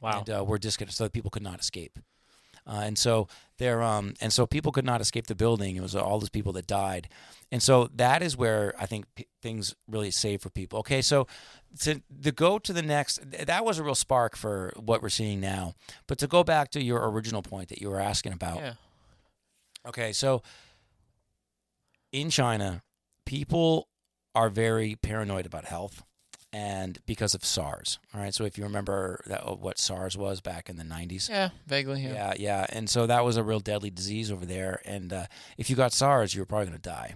[0.00, 0.18] Wow.
[0.20, 1.98] and uh, were disconnected so that people could not escape.
[2.68, 5.76] Uh, and so there, um, and so people could not escape the building.
[5.76, 7.08] It was all those people that died,
[7.52, 10.80] and so that is where I think p- things really save for people.
[10.80, 11.28] Okay, so
[11.80, 15.10] to to go to the next, th- that was a real spark for what we're
[15.10, 15.74] seeing now.
[16.08, 18.74] But to go back to your original point that you were asking about, yeah.
[19.86, 20.42] Okay, so
[22.12, 22.82] in China,
[23.24, 23.88] people
[24.34, 26.02] are very paranoid about health
[26.52, 27.98] and because of SARS.
[28.14, 31.28] All right, so if you remember that uh, what SARS was back in the 90s.
[31.28, 32.02] Yeah, vaguely.
[32.02, 32.12] Yeah.
[32.12, 32.66] Yeah, yeah.
[32.70, 35.26] And so that was a real deadly disease over there and uh,
[35.58, 37.14] if you got SARS, you were probably going to die.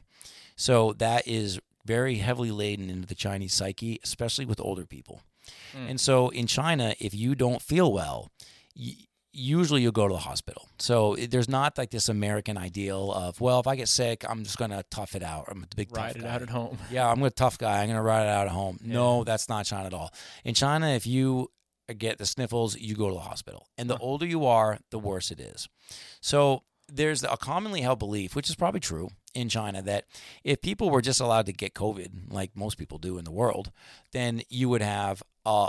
[0.57, 5.23] So that is very heavily laden into the Chinese psyche, especially with older people.
[5.75, 5.91] Mm.
[5.91, 8.31] And so in China, if you don't feel well,
[8.77, 8.95] y-
[9.33, 10.69] usually you'll go to the hospital.
[10.79, 14.43] So it- there's not like this American ideal of, well, if I get sick, I'm
[14.45, 15.45] just going to tough it out.
[15.49, 16.29] I'm a big Ride tough it guy.
[16.29, 16.79] out at home.
[16.91, 17.81] Yeah, I'm a tough guy.
[17.83, 18.79] I'm going to ride it out at home.
[18.83, 20.13] No, that's not China at all.
[20.45, 21.49] In China, if you
[21.99, 23.67] get the sniffles, you go to the hospital.
[23.79, 24.01] And the Huh.
[24.05, 25.69] older you are, the worse it is.
[26.21, 26.63] So
[26.93, 30.07] there's a commonly held belief, which is probably true in China, that
[30.43, 33.71] if people were just allowed to get COVID, like most people do in the world,
[34.13, 35.69] then you would have uh,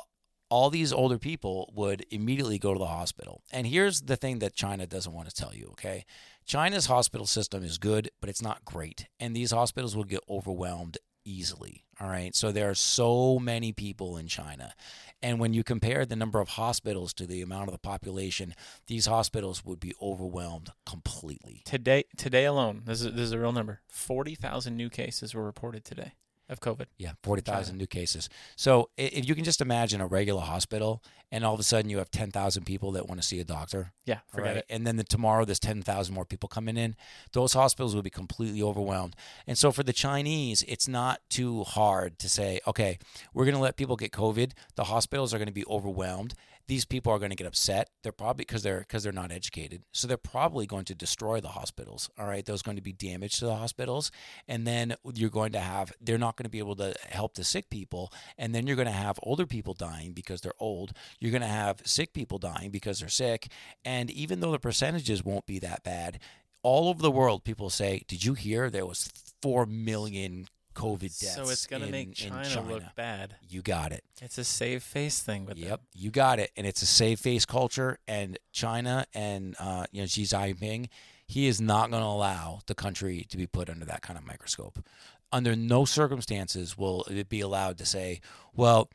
[0.52, 3.42] all these older people would immediately go to the hospital.
[3.52, 6.06] And here's the thing that China doesn't want to tell you, okay?
[6.46, 9.08] China's hospital system is good, but it's not great.
[9.18, 11.86] And these hospitals will get overwhelmed easily.
[12.02, 12.36] All right.
[12.36, 14.74] So there are so many people in China.
[15.22, 18.54] And when you compare the number of hospitals to the amount of the population,
[18.88, 21.62] these hospitals would be overwhelmed completely.
[21.64, 23.82] Today, today alone, this is this is a real number.
[23.88, 26.14] Forty thousand new cases were reported today
[26.52, 26.86] of COVID.
[26.98, 28.30] Yeah, 40,000 new cases.
[28.56, 31.98] So if you can just imagine a regular hospital and all of a sudden you
[32.00, 33.94] have 10,000 people that want to see a doctor.
[34.06, 34.58] Yeah, forget right?
[34.58, 34.66] it.
[34.70, 36.96] And then the, tomorrow there's 10,000 more people coming in.
[37.32, 39.16] Those hospitals will be completely overwhelmed.
[39.48, 43.00] And so for the Chinese, it's not too hard to say, okay,
[43.34, 44.52] we're going to let people get COVID.
[44.76, 46.34] The hospitals are going to be overwhelmed.
[46.72, 47.90] These people are going to get upset.
[48.02, 49.84] They're probably because they're because they're not educated.
[49.92, 52.10] So they're probably going to destroy the hospitals.
[52.18, 54.10] All right, there's going to be damage to the hospitals,
[54.48, 57.44] and then you're going to have they're not going to be able to help the
[57.44, 60.94] sick people, and then you're going to have older people dying because they're old.
[61.20, 63.52] You're going to have sick people dying because they're sick,
[63.84, 66.20] and even though the percentages won't be that bad,
[66.64, 71.36] all over the world people say, "Did you hear there was four million COVID deaths?"
[71.36, 73.36] So it's gonna make in China, look bad.
[73.48, 74.04] You got it.
[74.22, 75.88] It's a save face thing with Yep, them.
[75.94, 76.52] you got it.
[76.56, 78.00] And it's a save face culture.
[78.08, 80.90] And China and uh, you know Xi Jinping,
[81.28, 84.26] he is not going to allow the country to be put under that kind of
[84.26, 84.84] microscope.
[85.32, 88.20] Under no circumstances will it be allowed to say,
[88.54, 88.90] "Well,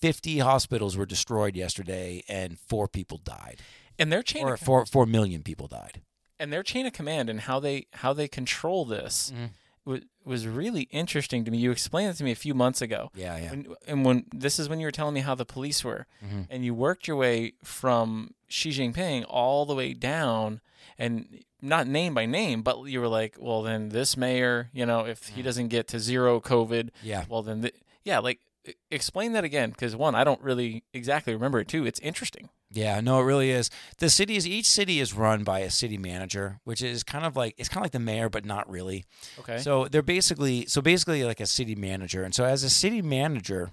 [0.00, 3.60] 50 hospitals were destroyed yesterday and four people died,
[3.98, 6.02] And their chain or of, four four million people died."
[6.40, 9.50] and their chain of command and how they how they control this Mhm.
[9.88, 11.58] Was was really interesting to me.
[11.58, 13.10] You explained it to me a few months ago.
[13.14, 13.50] Yeah, yeah.
[13.50, 16.46] When, and when this is when you were telling me how the police were, Mhm.
[16.50, 20.60] and you worked your way from Xi Jinping all the way down,
[20.98, 25.00] and not name by name, but you were like, well, then this mayor, you know,
[25.06, 27.24] if he doesn't get to zero COVID, Yeah.
[27.28, 27.74] well, then th-
[28.04, 28.40] yeah, like
[28.90, 31.68] explain that again, because one, I don't really exactly remember it.
[31.68, 32.50] Too, it's interesting.
[32.70, 33.70] Yeah, no, it really is.
[33.96, 37.34] The city is each city is run by a city manager, which is kind of
[37.34, 39.04] like it's kind of like the mayor, but not really.
[39.38, 39.58] Okay.
[39.58, 42.24] So they're basically so basically like a city manager.
[42.24, 43.70] And so as a city manager,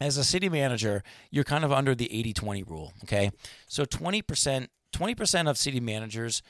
[0.00, 3.30] as a city manager, you're kind of under the 80-20 rule, okay?
[3.66, 6.42] So 20% 20% of city managers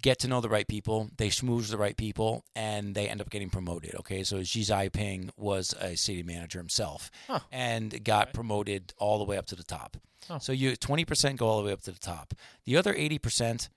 [0.00, 3.30] get to know the right people, they schmooze the right people, and they end up
[3.30, 3.94] getting promoted.
[3.96, 7.40] Okay, so Xi Jinping was a city manager himself Huh.
[7.50, 9.96] and got promoted all the way up to the top.
[10.30, 10.38] Oh.
[10.38, 12.34] So you 20% go all the way up to the top.
[12.64, 13.68] The other 80%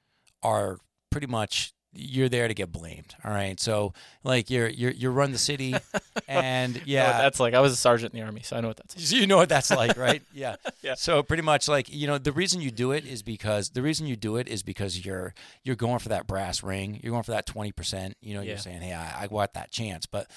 [0.44, 0.78] are
[1.10, 3.16] pretty much you're there to get blamed.
[3.24, 5.76] All right, so like you're you're you run the city,
[6.28, 7.54] and yeah, that's like.
[7.54, 8.96] I was a sergeant in the army, so I know what that's.
[8.96, 9.06] Like.
[9.06, 10.22] so you know what that's like, right?
[10.34, 10.58] Yeah.
[10.84, 10.94] Yeah.
[10.96, 14.06] So pretty much like, you know, the reason you do it is because the reason
[14.06, 17.00] you do it is because you're you're going for that brass ring.
[17.02, 18.14] You're going for that 20%.
[18.22, 18.50] You know, Yeah.
[18.50, 20.30] you're saying, "Hey, I, I want that chance." But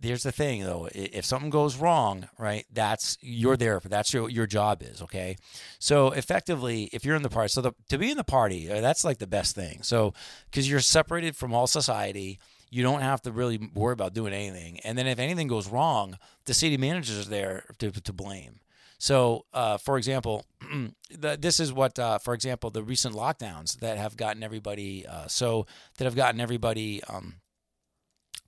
[0.00, 2.64] there's the thing though, if something goes wrong, right?
[2.72, 5.36] That's you're there for that's your your job is, okay?
[5.78, 8.80] So effectively, if you're in the party, so the, to be in the party, uh,
[8.80, 9.82] that's like the best thing.
[9.82, 10.14] So
[10.52, 12.38] cuz you're separated from all society,
[12.70, 14.80] you don't have to really worry about doing anything.
[14.80, 18.60] And then if anything goes wrong, the city manager is there to, to blame.
[18.98, 20.44] So, uh, for example,
[21.10, 25.26] the, this is what, uh, for example, the recent lockdowns that have gotten everybody uh,
[25.26, 25.66] so
[25.96, 27.36] that have gotten everybody um,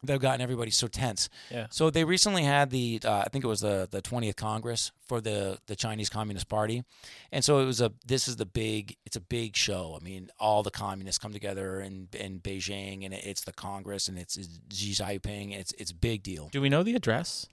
[0.04, 1.28] that have gotten everybody so tense.
[1.50, 1.66] Yeah.
[1.70, 5.20] So they recently had the uh, I think it was the the 20th Congress for
[5.20, 6.82] the the Chinese Communist Party,
[7.30, 9.96] and so it was a this is the big it's a big show.
[10.00, 14.18] I mean, all the communists come together in in Beijing, and it's the Congress, and
[14.18, 15.52] it's, it's Xi Jinping.
[15.52, 16.48] It's it's a big deal.
[16.50, 17.46] Do we know the address?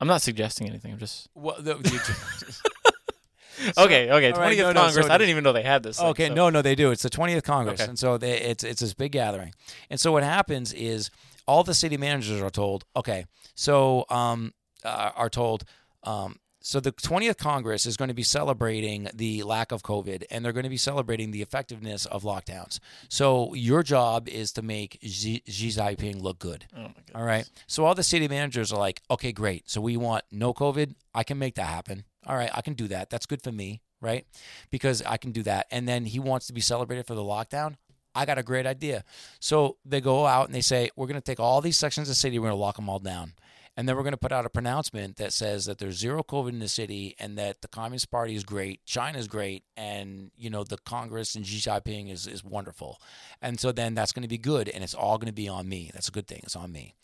[0.00, 0.92] I'm not suggesting anything.
[0.92, 1.76] I'm just Well, the,
[3.78, 4.10] okay.
[4.10, 5.06] Okay, 20th no, no, Congress.
[5.06, 5.98] so I didn't even know they had this.
[5.98, 6.90] thing, Okay, so- no, no, they do.
[6.90, 7.88] It's the 20th Congress, Okay.
[7.88, 9.54] and so they, it's it's this big gathering.
[9.90, 11.10] And so what happens is
[11.46, 14.52] all the city managers are told, okay, so um,
[14.84, 15.64] uh, are told,
[16.02, 20.42] um, so the 20th Congress is going to be celebrating the lack of COVID, and
[20.42, 22.78] they're going to be celebrating the effectiveness of lockdowns.
[23.10, 26.64] So your job is to make Xi, Xi Jinping look good.
[26.74, 27.14] Oh my god.
[27.14, 27.48] All right.
[27.66, 29.68] So all the city managers are like, okay, great.
[29.68, 30.94] So we want no COVID.
[31.14, 32.04] I can make that happen.
[32.26, 33.10] All right, I can do that.
[33.10, 34.26] That's good for me, right?
[34.70, 35.66] Because I can do that.
[35.70, 37.74] And then he wants to be celebrated for the lockdown.
[38.14, 39.04] I got a great idea.
[39.40, 42.12] So they go out and they say, we're going to take all these sections of
[42.12, 43.34] the city, we're going to lock them all down.
[43.76, 46.50] And then we're going to put out a pronouncement that says that there's zero COVID
[46.50, 50.62] in the city and that the Communist Party is great, China's great, and you know
[50.62, 53.00] the Congress and Xi Jinping is, is wonderful.
[53.42, 55.68] And so then that's going to be good, and it's all going to be on
[55.68, 55.90] me.
[55.92, 56.40] That's a good thing.
[56.44, 56.94] It's on me.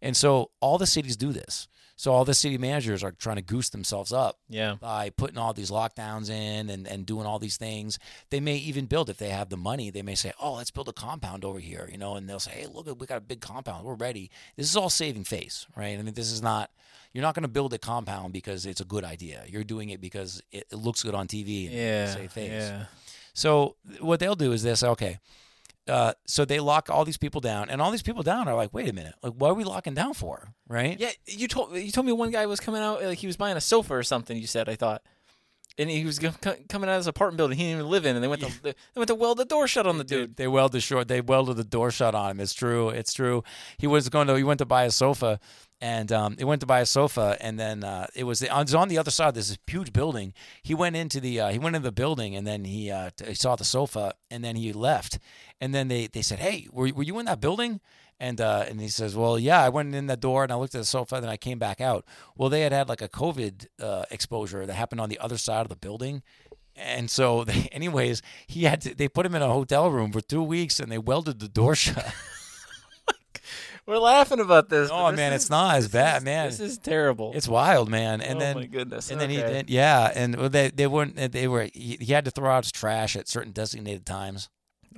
[0.00, 1.68] And so all the cities do this.
[1.96, 4.74] So all the city managers are trying to goose themselves up Yeah.
[4.80, 7.98] by putting all these lockdowns in and, and doing all these things.
[8.30, 10.88] They may even build, if they have the money, they may say, oh, let's build
[10.88, 13.40] a compound over here, you know, and they'll say, hey, look, we got a big
[13.40, 13.84] compound.
[13.84, 14.30] We're ready.
[14.56, 15.96] This is all saving face, right?
[15.98, 16.70] I mean, this is not,
[17.12, 19.44] you're not going to build a compound because it's a good idea.
[19.46, 22.12] You're doing it because it, it looks good on TV and Yeah.
[22.12, 22.50] save face.
[22.50, 22.86] Yeah.
[23.34, 25.18] So what they'll do is they'll say, okay,
[25.88, 28.72] uh, so they lock all these people down, and all these people down are like,
[28.72, 30.98] wait a minute, like what are we locking down for, right?
[30.98, 33.56] Yeah, you told you told me one guy was coming out like he was buying
[33.56, 34.36] a sofa or something.
[34.36, 35.02] You said I thought,
[35.78, 38.22] and he was coming out of his apartment building he didn't even live in, and
[38.22, 40.36] they went to they went to weld the door shut on the dude.
[40.36, 41.08] They welded short.
[41.08, 42.40] They welded the door shut on him.
[42.40, 42.90] It's true.
[42.90, 43.42] It's true.
[43.78, 44.34] He was going to.
[44.36, 45.40] He went to buy a sofa,
[45.80, 48.74] and um, he went to buy a sofa, and then uh, it was it was
[48.74, 50.32] on the other side of this huge building.
[50.62, 53.26] He went into the uh, he went into the building, and then he uh, t-
[53.26, 55.18] he saw the sofa, and then he left,
[55.60, 57.80] and then they they said, "Hey, were were you in that building?"
[58.20, 60.74] And uh, and he says, "Well, yeah, I went in that door and I looked
[60.74, 62.04] at the sofa, and then I came back out."
[62.36, 65.62] Well, they had had like a COVID uh, exposure that happened on the other side
[65.62, 66.22] of the building,
[66.76, 68.94] and so, they, anyways, he had to.
[68.94, 71.74] They put him in a hotel room for two weeks, and they welded the door
[71.74, 72.14] shut.
[73.86, 74.88] We're laughing about this.
[74.92, 76.46] oh this man, is- it's not as bad, is- man.
[76.48, 77.32] This is terrible.
[77.34, 78.20] It's wild, man.
[78.22, 79.10] And oh then, my goodness.
[79.10, 79.52] and then he Okay.
[79.52, 80.10] did, yeah.
[80.14, 81.16] And well, they they weren't.
[81.32, 81.68] They were.
[81.74, 84.48] He, he had to throw out his trash at certain designated times.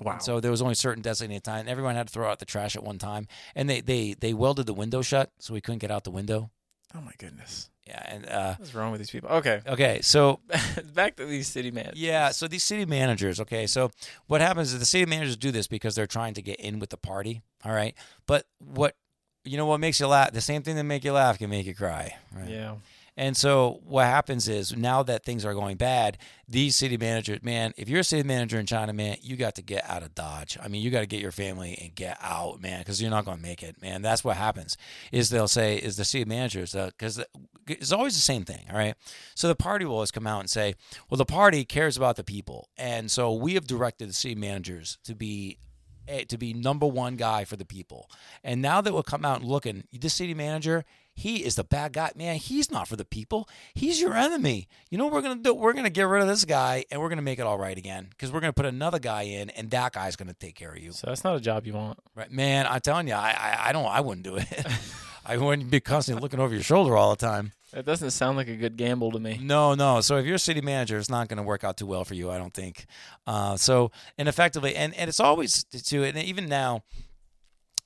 [0.01, 0.19] Wow.
[0.19, 1.67] So there was only certain designated time.
[1.69, 4.67] Everyone had to throw out the trash at one time, and they they they welded
[4.67, 6.51] the window shut so we couldn't get out the window.
[6.95, 7.71] oh my goodness.
[7.87, 9.31] Yeah, and uh, What's wrong with these people?
[9.31, 9.61] Okay.
[9.65, 10.41] okay, so
[10.95, 12.01] Back to these city managers.
[12.01, 13.93] Yeah, so these city managers, okay, so
[14.27, 16.91] what happens is the city managers do this because they're trying to get in with
[16.91, 17.95] the party, all right?
[18.27, 18.97] But what
[19.45, 21.65] you know what makes you laugh, the same thing that make you laugh can make
[21.65, 22.49] you cry, right?
[22.49, 22.75] Yeah.
[23.17, 27.73] And so what happens is now that things are going bad, these city managers, man,
[27.79, 30.59] if you're a city manager in China, man, you got to get out of Dodge.
[30.63, 33.25] I mean, you got to get your family and get out, man, because you're not
[33.25, 34.03] going to make it, man.
[34.03, 34.77] That's what happens.
[35.13, 37.25] Is they'll say is the city managers because
[37.67, 38.95] it's always the same thing, all right.
[39.35, 40.75] So the party will always come out and say,
[41.09, 44.99] well, the party cares about the people, and so we have directed the city managers
[45.05, 45.59] to be
[46.07, 48.11] eh, to be number one guy for the people.
[48.45, 50.85] And now that we'll come out and looking, this city manager,
[51.17, 52.13] he is the bad guy.
[52.15, 53.49] Man, he's not for the people.
[53.75, 54.69] He's your enemy.
[54.91, 55.55] You know what we're gonna do?
[55.55, 58.09] We're gonna get rid of this guy and we're gonna make it all right again.
[58.11, 60.93] Because we're gonna put another guy in and that guy's gonna take care of you.
[60.93, 61.99] So that's not a job you want.
[62.15, 62.31] Right.
[62.31, 64.47] Man, I'm telling you, I I, I don't I wouldn't do it.
[65.29, 67.53] I wouldn't be constantly looking over your shoulder all the time.
[67.73, 69.41] That doesn't sound like a good gamble to me.
[69.43, 70.01] No, no.
[70.01, 72.15] So if you're a city manager, it's not going to work out too well for
[72.15, 72.87] you, I don't think.
[73.27, 76.85] Uh, so and effectively, and, and it's always to and even now,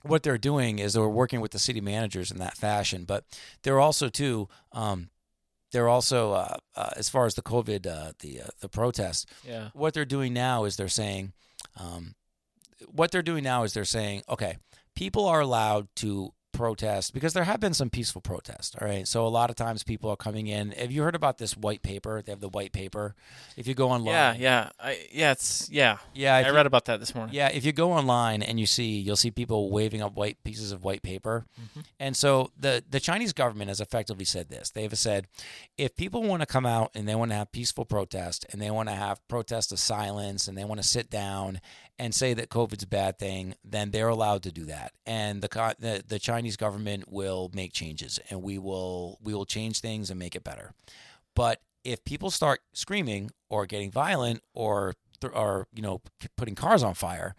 [0.02, 3.24] what they're doing is they're working with the city managers in that fashion, but
[3.62, 4.48] they're also too.
[4.72, 5.10] Um,
[5.72, 9.26] they're also uh, uh, as far as the COVID, uh, the uh, the protests.
[9.46, 9.68] Yeah.
[9.72, 11.32] What they're doing now is they're saying,
[11.76, 12.14] um,
[12.88, 14.56] what they're doing now is they're saying, okay,
[14.96, 18.77] people are allowed to protest because there have been some peaceful protests.
[18.79, 20.73] All right, so a lot of times people are coming in.
[20.73, 22.20] Have you heard about this white paper?
[22.20, 23.14] They have the white paper.
[23.57, 24.68] If you go online, Yeah, yeah.
[24.79, 25.96] I yeah, it's yeah.
[26.14, 26.37] yeah.
[26.37, 27.35] I you- read about that this morning.
[27.35, 30.70] yeah, if you go online and you see, you'll see people waving up white pieces
[30.70, 31.46] of white paper.
[31.61, 31.81] Mm-hmm.
[31.99, 34.68] And so the the Chinese government has effectively said this.
[34.70, 35.27] They've said,
[35.79, 38.70] if people want to come out and they want to have peaceful protest and they
[38.70, 41.61] want to have protest of silence and they want to sit down
[42.00, 44.92] and say that COVID's a bad thing, then they're allowed to do that.
[45.04, 49.80] And the the, the Chinese government will make changes and we will we will change
[49.80, 50.72] things and make it better.
[51.36, 56.00] But if people start screaming or getting violent or or you know
[56.38, 57.34] putting cars on fire,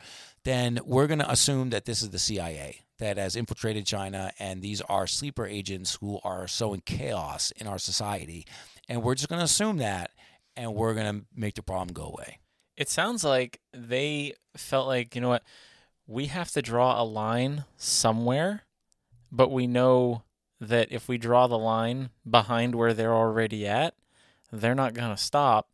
[0.45, 4.61] then we're going to assume that this is the CIA that has infiltrated China and
[4.61, 8.45] these are sleeper agents who are sowing chaos in our society,
[8.87, 10.11] and we're just going to assume that,
[10.55, 12.37] and we're going to make the problem go away.
[12.77, 15.43] It sounds like they felt like, you know what,
[16.07, 18.63] we have to draw a line somewhere,
[19.31, 20.23] but we know
[20.59, 23.95] that if we draw the line behind where they're already at,
[24.51, 25.69] they're not going to stop.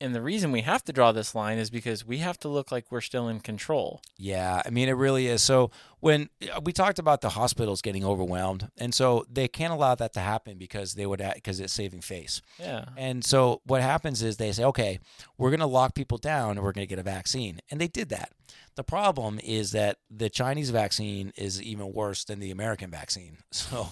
[0.00, 2.72] And the reason we have to draw this line is because we have to look
[2.72, 4.00] like we're still in control.
[4.16, 5.42] Yeah, I mean it really is.
[5.42, 9.94] So when uh, we talked about the hospitals getting overwhelmed, and so they can't allow
[9.94, 12.40] that to happen because they would because it's saving face.
[12.58, 12.86] Yeah.
[12.96, 15.00] And so what happens is they say, okay,
[15.36, 17.60] we're going to lock people down and we're going to get a vaccine.
[17.70, 18.32] And they did that.
[18.80, 23.36] The problem is that the Chinese vaccine is even worse than the American vaccine.
[23.52, 23.88] So,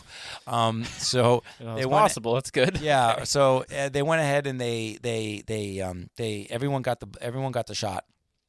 [0.46, 2.38] um, so Well, they it's went- possible.
[2.38, 2.81] It's good.
[2.81, 3.24] yeah.
[3.35, 7.53] So uh, they went ahead and they they they um they everyone got the everyone
[7.53, 8.05] got the shot,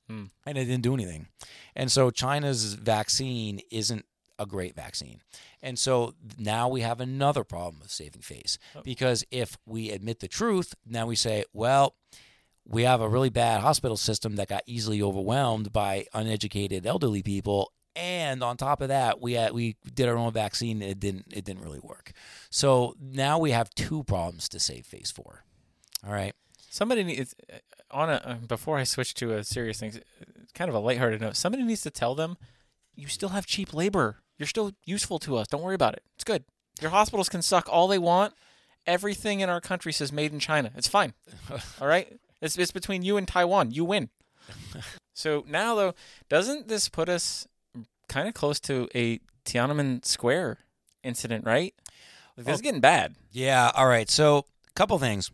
[0.08, 0.26] Hmm.
[0.46, 1.28] and it didn't do anything.
[1.76, 4.06] And so China's vaccine isn't
[4.38, 5.20] a great vaccine.
[5.62, 8.82] And so now we have another problem of saving face Oh.
[8.82, 11.96] because if we admit the truth, now we say, well,
[12.70, 17.74] we have a really bad hospital system that got easily overwhelmed by uneducated elderly people.
[17.96, 20.82] And on top of that, we had, we did our own vaccine.
[20.82, 22.12] It didn't it didn't really work.
[22.52, 25.44] So now we have two problems to save phase 4
[26.06, 26.34] All right.
[26.70, 27.34] Somebody needs
[27.90, 30.00] on a uh, before I switch to a serious thing,
[30.54, 31.36] kind of a lighthearted note.
[31.36, 32.38] Somebody needs to tell them,
[32.96, 34.18] you still have cheap labor.
[34.38, 35.48] You're still useful to us.
[35.48, 36.04] Don't worry about it.
[36.14, 36.46] It's good.
[36.80, 38.36] Your hospitals can suck all they want.
[38.86, 40.72] Everything in our country says made in China.
[40.76, 41.14] It's fine.
[41.82, 42.20] all right.
[42.42, 43.72] It's it's between you and Taiwan.
[43.72, 44.10] You win.
[45.14, 45.94] So now though,
[46.30, 47.46] doesn't this put us
[48.08, 50.60] kind of close to a Tiananmen Square
[51.04, 51.74] incident, right?
[52.38, 52.64] Like, this is Oh.
[52.64, 53.16] getting bad.
[53.30, 53.70] Yeah.
[53.76, 54.10] All right.
[54.10, 55.30] So, a couple things.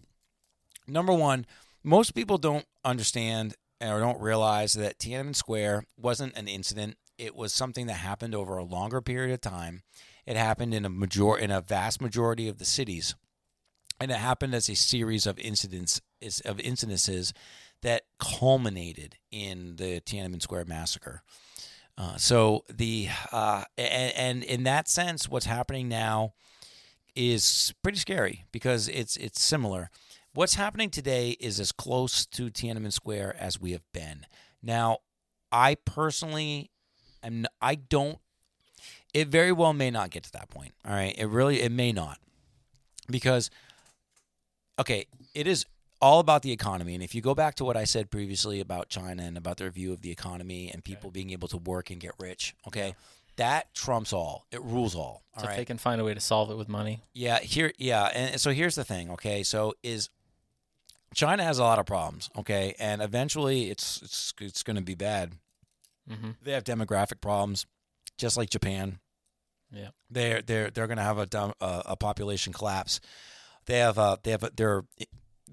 [0.88, 1.46] Number one,
[1.84, 6.98] most people don't understand or don't realize that Tiananmen Square wasn't an incident.
[7.20, 9.84] It was something that happened over a longer period of time.
[10.26, 13.14] It happened in a major in a vast majority of the cities,
[14.02, 17.34] and it happened as a series of incidents is- of incidences
[17.82, 21.22] that culminated in the Tiananmen Square massacre.
[21.98, 26.34] Uh, so the uh, and, and in that sense, what's happening now
[27.16, 29.90] is pretty scary because it's it's similar.
[30.34, 34.26] What's happening today is as close to Tiananmen Square as we have been.
[34.62, 34.98] Now,
[35.52, 36.72] I personally
[37.24, 38.20] am I don't
[39.14, 40.74] it very well may not get to that point.
[40.86, 41.16] All right?
[41.18, 42.20] It really it may not.
[43.10, 43.50] Because
[44.78, 45.66] okay, it is
[46.02, 46.94] all about the economy.
[46.94, 49.70] And if you go back to what I said previously about China and about their
[49.70, 52.96] view of the economy and people being able to work and get rich, okay?
[53.38, 54.46] That trumps all.
[54.52, 55.24] It rules all.
[55.36, 55.52] All So right.
[55.52, 57.04] if they can find a way to solve it with money.
[57.14, 59.12] Yeah, here, yeah, and so here's the thing.
[59.12, 60.10] Okay, so is
[61.14, 62.30] China has a lot of problems.
[62.38, 65.34] Okay, and eventually it's it's it's going to be bad.
[66.10, 66.32] Mm-hmm.
[66.44, 67.66] They have demographic problems,
[68.18, 69.00] just like Japan.
[69.72, 69.90] Yeah.
[70.10, 71.28] they're they're they're going to have a
[71.60, 73.02] uh, a population collapse.
[73.66, 74.84] They have uh they have a, they're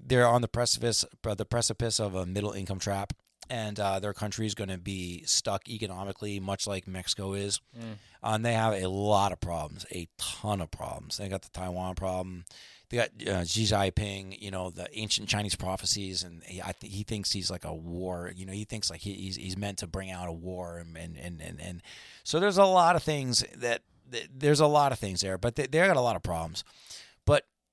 [0.05, 3.13] they're on the precipice the precipice of a middle income trap,
[3.49, 7.59] and uh, their country is going to be stuck economically, much like Mexico is.
[7.77, 7.93] Mm.
[8.23, 11.17] Uh, and they have a lot of problems, a ton of problems.
[11.17, 12.45] They got the Taiwan problem.
[12.89, 16.93] They got uh, Xi Jinping, you know, the ancient Chinese prophecies, and he, I th-
[16.93, 18.31] he thinks he's like a war.
[18.35, 20.95] You know, he thinks like he, he's he's meant to bring out a war, and
[20.95, 21.81] and and and, and
[22.23, 23.81] so there's a lot of things that,
[24.11, 26.63] that there's a lot of things there, but they, they got a lot of problems.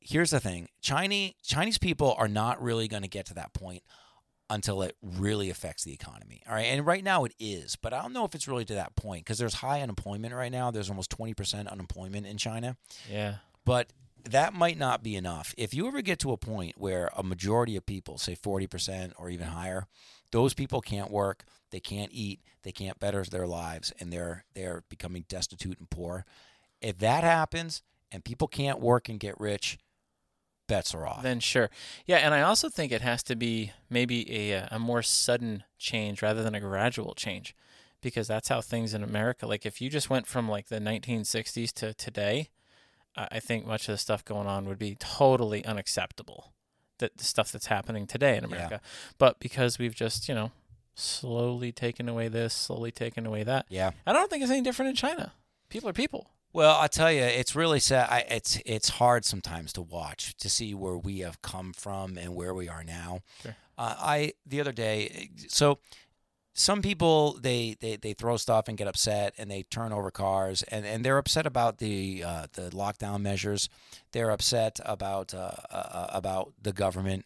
[0.01, 3.83] Here's the thing: Chinese Chinese people are not really going to get to that point
[4.51, 6.43] until it really affects the economy.
[6.49, 6.67] All right.
[6.67, 9.25] And right now it is, but I don't know if it's really to that point
[9.25, 10.73] because there's high unemployment right now.
[10.73, 12.77] There's almost 20% unemployment in China.
[13.09, 13.37] Yeah.
[13.65, 13.93] But
[14.29, 15.55] that might not be enough.
[15.57, 19.31] If you ever get to a point where a majority of people, say 40% or
[19.31, 19.87] even higher,
[20.33, 24.83] those people can't work, they can't eat, they can't better their lives, and they're they're
[24.89, 26.25] becoming destitute and poor.
[26.81, 29.79] If that happens and people can't work and get rich,
[30.71, 31.23] bets are off.
[31.23, 31.69] Then sure.
[32.07, 36.23] Yeah, and I also think it has to be maybe a a more sudden change
[36.23, 37.55] rather than a gradual change.
[38.03, 41.71] Because that's how things in America like if you just went from like the 1960s
[41.75, 42.49] to today,
[43.15, 46.53] I think much of the stuff going on would be totally unacceptable.
[46.99, 48.49] That the stuff that's happening today in Yeah.
[48.57, 48.81] America.
[49.19, 50.51] But because we've just, you know,
[50.95, 53.67] slowly taken away this, slowly taken away that.
[53.69, 53.91] yeah.
[54.07, 55.33] I don't think it's any different in China.
[55.69, 56.31] People are people.
[56.53, 58.09] Well, I tell you, it's really sad.
[58.11, 62.35] I, it's it's hard sometimes to watch to see where we have come from and
[62.35, 63.21] where we are now.
[63.43, 63.57] Sure.
[63.79, 65.79] Uh, I the other day, so
[66.53, 70.63] some people they, they, they throw stuff and get upset and they turn over cars
[70.65, 73.69] and, and they're upset about the uh, the lockdown measures.
[74.13, 77.25] They're upset about uh, uh, about the government.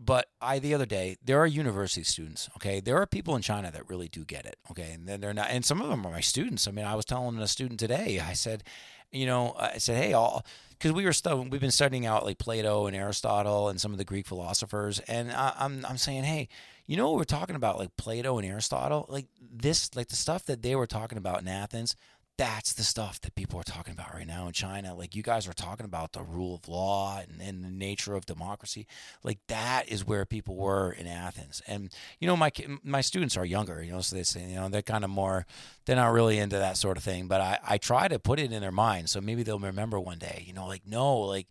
[0.00, 2.48] But I the other day, there are university students.
[2.56, 4.56] Okay, there are people in China that really do get it.
[4.70, 6.68] Okay, and then they're not, and some of them are my students.
[6.68, 8.20] I mean, I was telling a student today.
[8.20, 8.62] I said,
[9.10, 12.38] you know, I said, hey, all because we were stu- we've been studying out like
[12.38, 16.48] Plato and Aristotle and some of the Greek philosophers, and I, I'm I'm saying, hey,
[16.86, 20.44] you know what we're talking about, like Plato and Aristotle, like this, like the stuff
[20.46, 21.96] that they were talking about in Athens.
[22.38, 24.94] That's the stuff that people are talking about right now in China.
[24.94, 28.26] Like you guys are talking about the rule of law and, and the nature of
[28.26, 28.86] democracy.
[29.22, 31.60] Like that is where people were in Athens.
[31.66, 33.82] And you know, my my students are younger.
[33.82, 35.46] You know, so they say you know they're kind of more.
[35.84, 37.26] They're not really into that sort of thing.
[37.26, 40.18] But I I try to put it in their mind so maybe they'll remember one
[40.18, 40.44] day.
[40.46, 41.48] You know, like no, like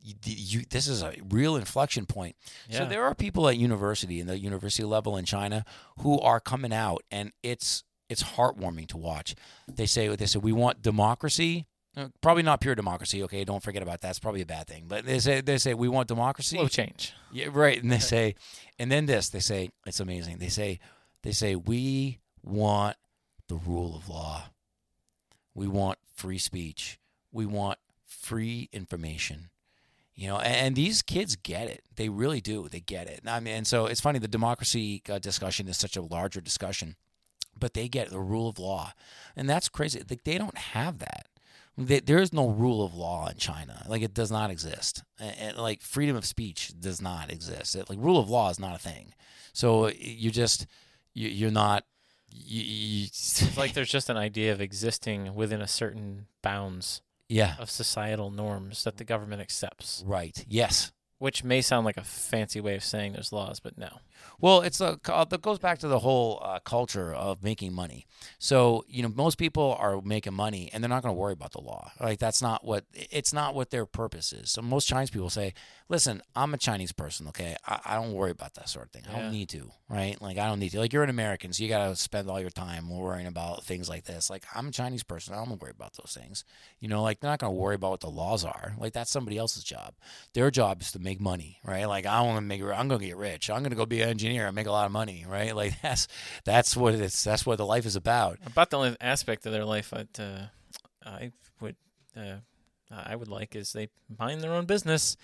[0.00, 2.36] you, you this is a real inflection point.
[2.70, 5.64] So there are people at university and the university level in China
[5.98, 9.34] who are coming out, and it's it's heartwarming to watch.
[9.66, 11.66] They say they say we want democracy.
[11.96, 13.22] Uh, Probably not pure democracy.
[13.24, 14.10] Okay, don't forget about that.
[14.10, 14.84] It's probably a bad thing.
[14.86, 16.56] But they say they say we want democracy.
[16.56, 17.12] Slow change.
[17.32, 17.80] Yeah, right.
[17.82, 18.34] And they say,
[18.78, 20.38] and then this, they say, it's amazing.
[20.38, 20.78] They say,
[21.22, 22.96] they say, we want
[23.48, 24.44] the rule of law.
[25.54, 26.98] We want free speech.
[27.32, 29.50] We want free information.
[30.14, 31.82] You know, and, and these kids get it.
[31.94, 32.68] They really do.
[32.68, 33.20] They get it.
[33.20, 34.18] And I mean, and so it's funny.
[34.18, 36.96] The democracy uh, discussion is such a larger discussion,
[37.58, 38.92] but they get the rule of law,
[39.36, 40.02] and that's crazy.
[40.08, 41.26] Like they don't have that.
[41.76, 43.84] They, there is no rule of law in China.
[43.88, 45.04] Like it does not exist.
[45.20, 47.76] And, and, like freedom of speech does not exist.
[47.76, 49.14] It, like rule of law is not a thing.
[49.52, 50.66] So uh, you just
[51.14, 51.84] you, you're not.
[52.30, 57.54] You, you, It's like there's just an idea of existing within a certain bounds yeah.
[57.58, 60.02] of societal norms that the government accepts.
[60.06, 60.44] Right.
[60.48, 60.92] Yes.
[61.18, 64.00] which may sound like a fancy way of saying there's laws, but no.
[64.40, 68.06] Well, it's a that goes back to the whole uh, culture of making money.
[68.38, 71.52] So you know, most people are making money, and they're not going to worry about
[71.52, 71.90] the law.
[72.00, 74.50] Like that's not what it's not what their purpose is.
[74.50, 75.54] So most Chinese people say,
[75.88, 77.26] "Listen, I'm a Chinese person.
[77.28, 79.02] Okay, I, I don't worry about that sort of thing.
[79.08, 79.70] I don't need to.
[79.88, 80.20] Right?
[80.20, 80.80] Like I don't need to.
[80.80, 83.88] Like you're an American, so you got to spend all your time worrying about things
[83.88, 84.30] like this.
[84.30, 85.34] Like I'm a Chinese person.
[85.34, 86.44] I don't worry about those things.
[86.78, 88.74] You know, like they're not going to worry about what the laws are.
[88.78, 89.94] Like that's somebody else's job.
[90.34, 91.58] Their job is to make money.
[91.64, 91.86] Right?
[91.86, 92.62] Like I want to make.
[92.62, 93.50] I'm going to get rich.
[93.50, 95.24] I'm going to go be an engineer and make a lot of money.
[95.28, 95.54] Right?
[95.54, 96.08] Like that's
[96.44, 97.24] that's what it's.
[97.24, 98.38] That's what the life is about.
[98.46, 101.76] About the only aspect of their life that uh, I would
[102.16, 102.38] uh,
[102.90, 103.88] I would like is they
[104.18, 105.16] mind their own business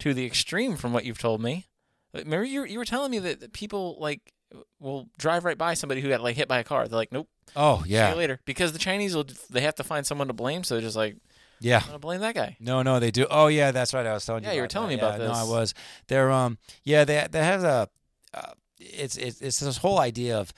[0.00, 1.66] to the extreme from what you've told me.
[2.14, 4.32] Remember you you were telling me that, people like
[4.80, 6.88] will drive right by somebody who got like hit by a car.
[6.88, 8.06] They're like, nope, Oh yeah.
[8.06, 10.74] see you later, because the Chinese will they have to find someone to blame, so
[10.74, 11.16] they're just like,
[11.60, 11.82] yeah.
[11.92, 12.56] I'm blame that guy.
[12.60, 13.26] No, no, they do.
[13.30, 14.06] Oh, yeah, that's right.
[14.06, 14.50] I was telling you.
[14.50, 14.94] Yeah, you were telling that.
[14.96, 15.74] me about Yeah, No, I was.
[16.06, 17.88] They're um, yeah, they they have a,
[18.38, 20.52] uh, it's it's it's this whole idea of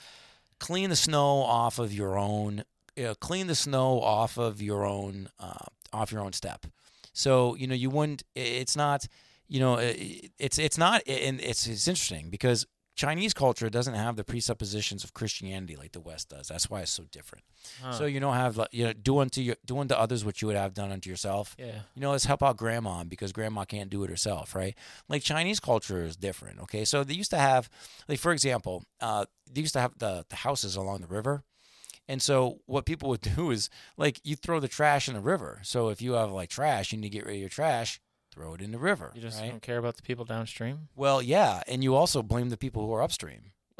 [0.58, 2.64] clean the snow off of your own,
[2.96, 6.66] you know, clean the snow off of your own, uh, off your own step.
[7.12, 8.22] So you know, you wouldn't.
[8.34, 9.06] It's not.
[9.48, 12.66] You know, it- it's it's not, and it's it's interesting because.
[12.96, 16.48] Chinese culture doesn't have the presuppositions of Christianity like the West does.
[16.48, 17.44] That's why it's so different.
[17.82, 17.92] Huh.
[17.92, 20.48] So you don't have like you know do unto your do unto others what you
[20.48, 23.90] would have done unto yourself yeah, you know, let's help out grandma because grandma can't
[23.90, 24.74] do it herself, right?
[25.08, 26.84] Like Chinese culture is different, okay?
[26.84, 27.68] So they used to have,
[28.08, 31.42] like, for example, uh, they used to have the, the houses along the river.
[32.08, 35.60] And so what people would do is, like, you throw the trash in the river.
[35.62, 38.00] So if you have, like, trash, you need to get rid of your trash,
[38.32, 39.50] throw it in the river, you just right?
[39.50, 40.88] don't care about the people downstream.
[40.96, 41.62] Well, yeah.
[41.66, 43.52] And you also blame the people who are upstream,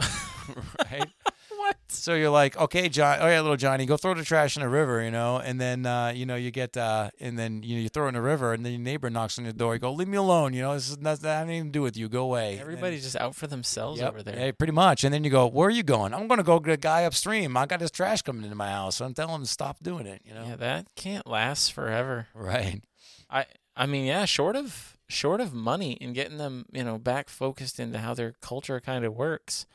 [0.90, 1.08] right?
[1.56, 1.76] What?
[1.88, 4.68] So you're like, okay, John, oh yeah, little Johnny, go throw the trash in the
[4.68, 7.82] river, you know, and then uh, you know you get, uh, and then you know
[7.82, 9.74] you throw it in the river, and then your neighbor knocks on your door.
[9.74, 11.82] You go, leave me alone, you know, this is not, that has nothing to do
[11.82, 12.08] with you.
[12.08, 12.52] Go away.
[12.52, 14.38] And then- Everybody's just out for themselves Yep, over there.
[14.38, 15.04] yeah, pretty much.
[15.04, 16.14] And then you go, where are you going?
[16.14, 17.56] I'm going to go get a guy upstream.
[17.58, 18.96] I got this trash coming into my house.
[18.96, 20.22] So I'm telling him to stop doing it.
[20.24, 22.28] You know, Yeah, that can't last forever.
[22.34, 22.82] right?
[23.28, 23.44] I
[23.76, 27.80] I mean, yeah, short of short of money and getting them, you know, back focused
[27.80, 29.66] into how their culture kind of works.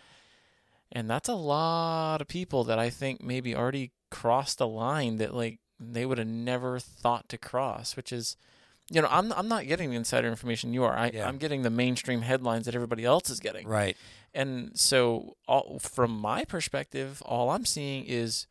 [0.91, 5.33] And that's a lot of people that I think maybe already crossed a line that
[5.33, 8.37] like they would have never thought to cross, which is
[8.89, 10.95] you know, I'm I'm not getting the insider information you are.
[10.95, 11.27] I, Yeah.
[11.27, 13.67] I'm getting the mainstream headlines that everybody else is getting.
[13.67, 13.97] Right.
[14.33, 18.47] And so, all, from my perspective, all I'm seeing is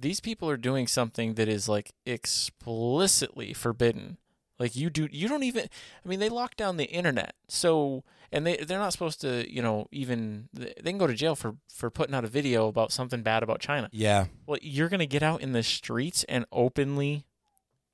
[0.00, 4.18] these people are doing something that is like explicitly forbidden.
[4.62, 5.64] Like you do, you don't even.
[6.04, 7.34] I mean, they lock down the internet.
[7.48, 11.34] So, and they they're not supposed to, you know, even they can go to jail
[11.34, 13.88] for for putting out a video about something bad about China.
[13.92, 14.26] Yeah.
[14.46, 17.26] Well, you're gonna get out in the streets and openly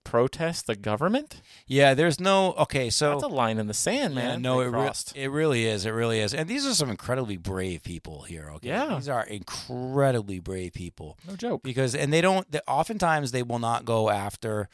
[0.04, 1.42] protest the government.
[1.66, 1.92] Yeah.
[1.94, 2.52] There's no.
[2.54, 2.88] Okay.
[2.90, 4.42] So That's a line in the sand, Yeah, man.
[4.42, 5.84] no, it, re- it really is.
[5.84, 6.32] It really is.
[6.34, 8.50] And these are some incredibly brave people here.
[8.56, 8.94] Okay, Yeah.
[8.94, 11.62] these are incredibly brave people no joke.
[11.62, 12.50] because, and they don't.
[12.50, 14.68] They, oftentimes, they will not go after.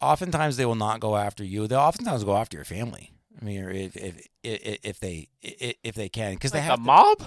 [0.00, 1.66] Oftentimes, they will not go after you.
[1.66, 3.12] They oftentimes go after your family.
[3.40, 6.86] I mean, if if if, if they if they can, because they have the to-
[6.86, 7.22] mob.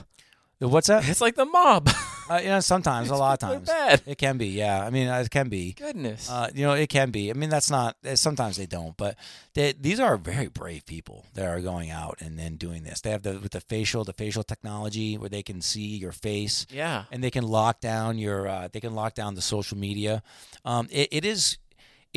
[0.60, 1.08] What's that?
[1.08, 1.90] It's like the mob.
[2.30, 4.02] Uh, you know, sometimes, a lot of times, bad.
[4.06, 4.48] it can be.
[4.48, 5.72] Yeah, I mean, it can be.
[5.72, 6.30] Goodness.
[6.30, 7.30] Uh, you know, it can be.
[7.30, 7.96] I mean, that's not.
[8.04, 9.16] eh, Sometimes they don't, but
[9.54, 13.00] they, these are very brave people that are going out and then doing this.
[13.00, 16.68] They have the with the facial, the facial technology where they can see your face
[16.70, 17.06] yeah.
[17.14, 18.46] and they can lock down your.
[18.46, 20.22] Uh, they can lock down the social media.
[20.66, 21.58] Um, it, it is,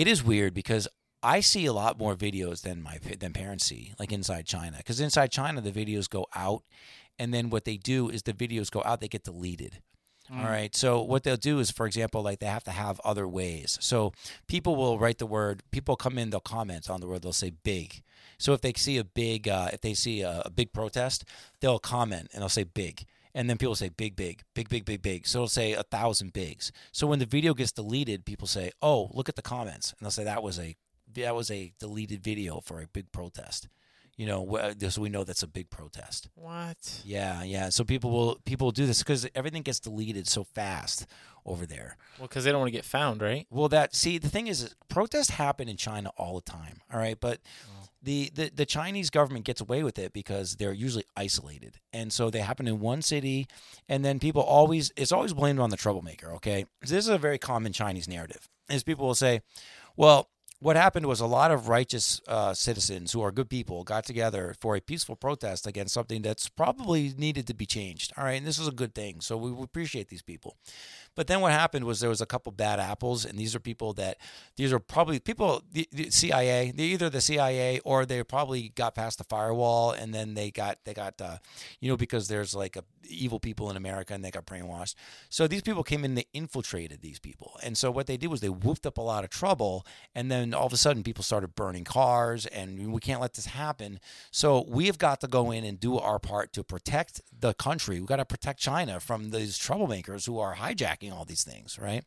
[0.00, 0.88] it is weird because
[1.22, 4.78] I see a lot more videos than my than parents see, like inside China.
[4.78, 6.62] Because inside China, the videos go out,
[7.18, 9.82] and then what they do is the videos go out, they get deleted.
[10.32, 10.74] All right.
[10.76, 13.76] So what they'll do is, for example, like they have to have other ways.
[13.80, 14.12] So
[14.46, 15.64] people will write the word.
[15.72, 17.22] People come in, they'll comment on the word.
[17.22, 18.02] They'll say big.
[18.38, 21.24] So if they see a big, uh, if they see a, a big protest,
[21.60, 23.06] they'll comment and they'll say big.
[23.34, 25.26] And then people say big, big, big, big, big, big.
[25.26, 26.72] So it'll say a thousand bigs.
[26.92, 30.10] So when the video gets deleted, people say, "Oh, look at the comments," and they'll
[30.10, 30.76] say that was a
[31.14, 33.68] that was a deleted video for a big protest.
[34.20, 36.28] You know, wh- uh, so we know that's a big protest.
[36.34, 37.00] What?
[37.06, 37.70] Yeah, yeah.
[37.70, 41.06] So people will people will do this because everything gets deleted so fast
[41.46, 41.96] over there.
[42.18, 43.46] Well, because they don't want to get found, right?
[43.48, 46.82] Well, that see the thing is, is protests happen in China all the time.
[46.92, 47.88] All right, but oh.
[48.02, 52.28] the, the the Chinese government gets away with it because they're usually isolated, and so
[52.28, 53.46] they happen in one city,
[53.88, 56.30] and then people always it's always blamed on the troublemaker.
[56.34, 58.50] Okay, this is a very common Chinese narrative.
[58.68, 59.40] Is people will say,
[59.96, 60.28] well.
[60.60, 64.54] What happened was a lot of righteous uh, citizens who are good people got together
[64.60, 68.12] for a peaceful protest against something that's probably needed to be changed.
[68.16, 70.56] All right, and this is a good thing, so we, appreciate these people.
[71.20, 73.92] But then what happened was there was a couple bad apples, and these are people
[73.92, 74.16] that
[74.56, 76.72] these are probably people the, the CIA.
[76.74, 80.78] They're either the CIA or they probably got past the firewall, and then they got
[80.86, 81.36] they got uh,
[81.78, 84.94] you know because there's like a, evil people in America and they got brainwashed.
[85.28, 88.40] So these people came in, they infiltrated these people, and so what they did was
[88.40, 91.54] they whooped up a lot of trouble, and then all of a sudden people started
[91.54, 94.00] burning cars, and we can't let this happen.
[94.30, 98.00] So we have got to go in and do our part to protect the country.
[98.00, 101.78] We got to protect China from these troublemakers who are hijacking all these things.
[101.78, 102.04] Right?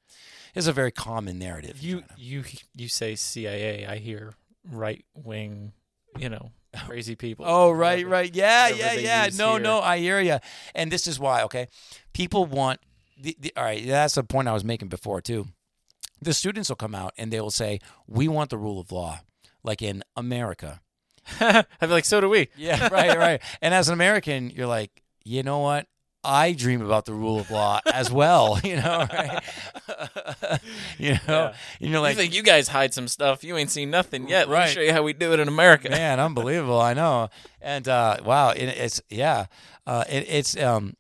[0.56, 1.82] It's a very common narrative.
[1.82, 2.44] You you
[2.76, 3.86] you say CIA.
[3.86, 4.34] I hear
[4.72, 5.74] right wing.
[6.18, 6.52] You know,
[6.86, 7.46] crazy people.
[7.48, 8.36] Oh, right, Whatever- right.
[8.36, 9.30] Yeah, yeah, yeah.
[9.36, 9.62] No, here.
[9.64, 10.38] no, I hear you.
[10.76, 11.68] And this is why, okay?
[12.14, 12.82] People want
[13.20, 15.48] the, the all right, that's the point I was making before too.
[16.22, 19.22] The students will come out and they will say, "We want the rule of law."
[19.64, 20.82] Like in America.
[21.40, 22.50] I'd be like, so do we.
[22.58, 23.42] Yeah, right, right.
[23.62, 25.88] And as an American, you're like, "You know what?
[26.24, 29.44] I dream about the rule of law as well, you know, right?
[30.98, 31.54] you know, Yeah.
[31.80, 33.44] you know, like you think you guys hide some stuff?
[33.44, 34.48] You ain't seen nothing yet.
[34.50, 34.68] Let Right.
[34.70, 35.90] me show you how we do it in America.
[35.90, 37.30] man unbelievable i know
[37.62, 39.46] and uh wow it, it's yeah
[39.86, 40.96] uh it, it's um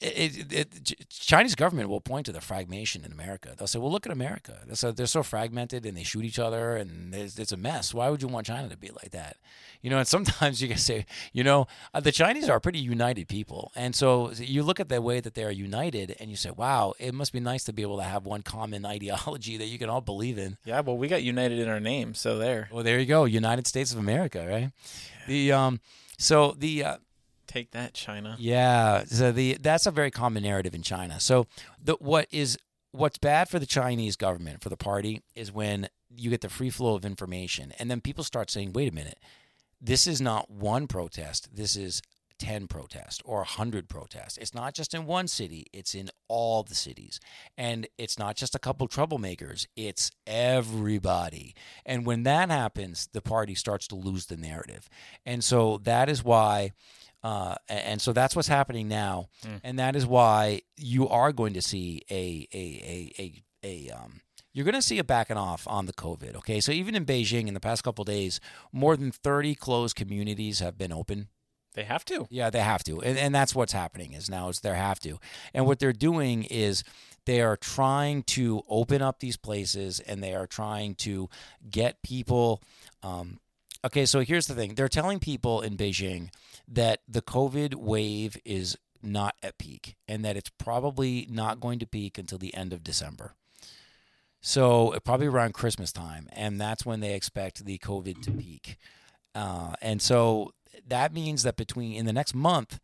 [0.00, 3.54] it, it, it, Chinese government will point to the fragmentation in America.
[3.56, 4.58] They'll say, "Well, look at America.
[4.66, 7.92] They're so, they're so fragmented and they shoot each other, and it's a mess.
[7.92, 9.36] Why would you want China to be like that?"
[9.82, 12.78] You know, and sometimes you can say, you know, uh, the Chinese are a pretty
[12.78, 16.36] united people, and so you look at the way that they are united, and you
[16.36, 19.66] say, "Wow, it must be nice to be able to have one common ideology that
[19.66, 22.68] you can all believe in." Yeah, well, we got united in our name, so there.
[22.72, 24.72] Well, there you go, United States of America, right?
[25.28, 25.80] The um,
[26.16, 26.96] so the uh,
[27.50, 28.36] Take that, China.
[28.38, 31.18] yeah, so the that's a very common narrative in China.
[31.18, 31.48] So
[31.82, 32.56] the what is
[32.92, 36.70] what's bad for the Chinese government for the party is when you get the free
[36.70, 39.18] flow of information, and then people start saying, "Wait a minute,
[39.80, 41.48] this is not one protest.
[41.52, 42.02] This is."
[42.38, 44.38] 10 protests or 100 protests.
[44.38, 47.20] It's not just in one city, it's in all the cities.
[47.58, 51.54] And it's not just a couple troublemakers, it's everybody.
[51.84, 54.88] And when that happens, the party starts to lose the narrative.
[55.26, 56.72] And so that is why
[57.22, 59.60] uh, and so that's what's happening now, Mm.
[59.64, 64.20] and that is why you are going to see a a a a, a um.
[64.52, 66.34] You're going to see a backing off on the COVID.
[66.36, 68.40] Okay, so even in Beijing, in the past couple days,
[68.72, 71.28] more than 30 closed communities have been open.
[71.74, 72.26] They have to.
[72.30, 75.20] Yeah, they have to, and, and that's what's happening is now is they have to,
[75.54, 76.82] and what they're doing is
[77.26, 81.28] they are trying to open up these places, and they are trying to
[81.70, 82.60] get people.
[83.04, 83.38] Um,
[83.84, 86.30] okay, so here's the thing: they're telling people in Beijing
[86.70, 91.86] that the COVID wave is not at peak, and that it's probably not going to
[91.86, 93.34] peak until the end of December.
[94.40, 98.76] So probably around Christmas time, and that's when they expect the COVID to peak.
[99.34, 100.52] Uh, and so
[100.86, 102.78] that means that between in the next month,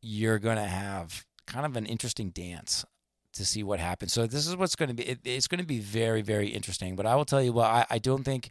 [0.00, 2.84] you're going to have kind of an interesting dance
[3.32, 4.12] to see what happens.
[4.12, 5.04] So this is what's going to be.
[5.04, 6.96] It, it's going to be very, very interesting.
[6.96, 8.50] But I will tell you, well, I, I don't think.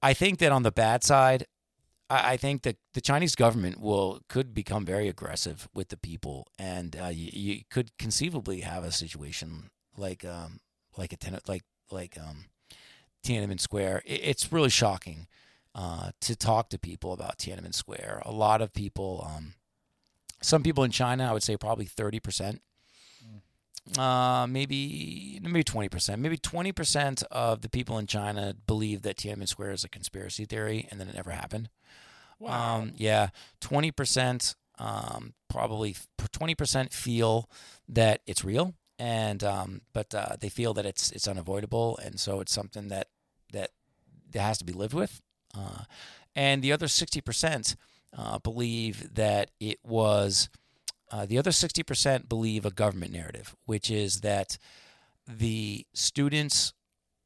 [0.00, 1.46] I think that on the bad side,
[2.08, 6.48] I, I think that the Chinese government will could become very aggressive with the people,
[6.58, 10.60] and uh, you, you could conceivably have a situation like um
[10.96, 12.46] like a ten, like like um
[13.24, 14.02] Tiananmen Square.
[14.06, 15.26] It, it's really shocking
[15.74, 18.22] uh, to talk to people about Tiananmen Square.
[18.24, 19.54] A lot of people, um,
[20.40, 22.62] some people in China, I would say probably thirty percent,
[23.98, 29.16] uh, maybe maybe twenty percent, maybe twenty percent of the people in China believe that
[29.16, 31.68] Tiananmen Square is a conspiracy theory and that it never happened.
[32.44, 33.30] Um, yeah,
[33.60, 35.96] twenty percent, um, probably
[36.32, 37.50] twenty percent feel
[37.88, 42.40] that it's real, and um, but uh, they feel that it's it's unavoidable, and so
[42.40, 43.08] it's something that
[43.52, 43.70] that
[44.30, 45.20] that has to be lived with.
[45.56, 45.84] Uh,
[46.36, 47.76] and the other sixty percent
[48.16, 50.48] uh, believe that it was.
[51.10, 54.58] Uh, the other sixty percent believe a government narrative, which is that
[55.26, 56.72] the students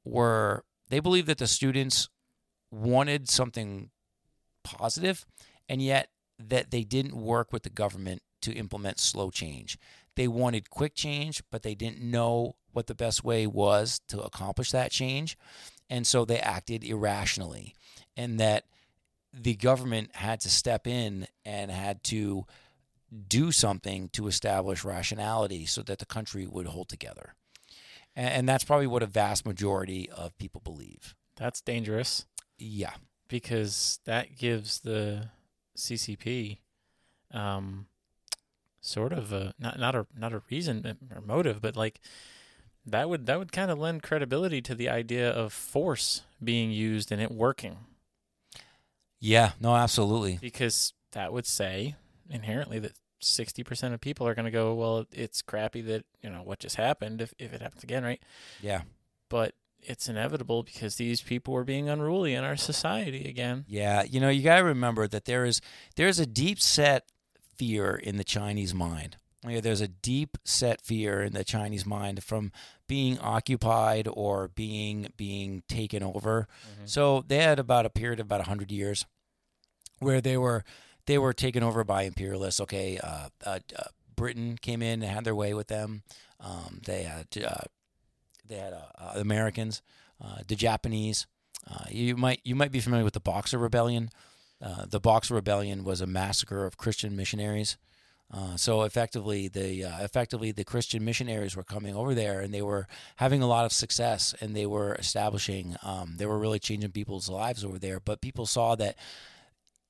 [0.04, 0.64] were.
[0.88, 2.08] They believe that the students
[2.70, 3.90] wanted something
[4.62, 5.24] positive,
[5.68, 6.08] and yet
[6.38, 9.78] that they didn't work with the government to implement slow change.
[10.16, 14.70] They wanted quick change, but they didn't know what the best way was to accomplish
[14.70, 15.38] that change.
[15.88, 17.74] And so they acted irrationally,
[18.16, 18.64] and that
[19.32, 22.44] the government had to step in and had to
[23.28, 27.34] do something to establish rationality so that the country would hold together.
[28.14, 31.14] And, that's probably what a vast majority of people believe.
[31.36, 32.26] That's dangerous
[32.58, 32.92] Yeah.
[33.32, 35.30] Because that gives the
[35.76, 36.58] CCP
[37.32, 37.86] um,
[38.82, 42.00] sort of a not not a not a reason or motive, but like
[42.84, 47.10] that would that would kind of lend credibility to the idea of force being used
[47.10, 47.78] and it working
[49.18, 50.38] Yeah, no, absolutely.
[50.40, 51.94] because that would say
[52.28, 56.42] inherently that 60% of people are going to go well it's crappy that you know
[56.42, 58.20] what just happened if, if it happens again right
[58.60, 58.82] Yeah.
[59.28, 64.20] but it's inevitable because these people were being unruly in our society again Yeah, you
[64.20, 65.60] know, you got to remember that there is
[65.96, 67.04] there is a deep set
[67.56, 69.16] fear in the Chinese mind.
[69.46, 72.52] Yeah, There's a deep set fear in the Chinese mind from
[72.86, 76.46] being occupied or being being taken over.
[76.84, 79.04] So they had about a period of about hundred years
[79.98, 80.64] where they were
[81.06, 82.60] they were taken over by imperialists.
[82.60, 83.82] Okay, uh, uh, uh,
[84.14, 86.02] Britain came in and had their way with them.
[86.38, 87.64] Um, they had uh,
[88.46, 89.82] they had uh, uh, Americans,
[90.22, 91.26] uh, the Japanese.
[91.70, 94.10] Uh, you might you might be familiar with the Boxer Rebellion.
[94.88, 97.76] The Boxer Rebellion was a massacre of Christian missionaries.
[98.32, 102.62] Uh, so effectively, the uh, effectively the Christian missionaries were coming over there, and they
[102.62, 102.86] were
[103.16, 107.28] having a lot of success, and they were establishing, um, they were really changing people's
[107.28, 108.00] lives over there.
[108.00, 108.96] But people saw that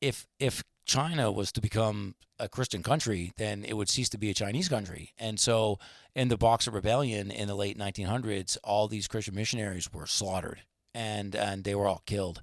[0.00, 4.30] if if China was to become a Christian country, then it would cease to be
[4.30, 5.12] a Chinese country.
[5.18, 5.78] And so,
[6.14, 10.62] in the Boxer Rebellion in the late 1900s, all these Christian missionaries were slaughtered,
[10.94, 12.42] and and they were all killed.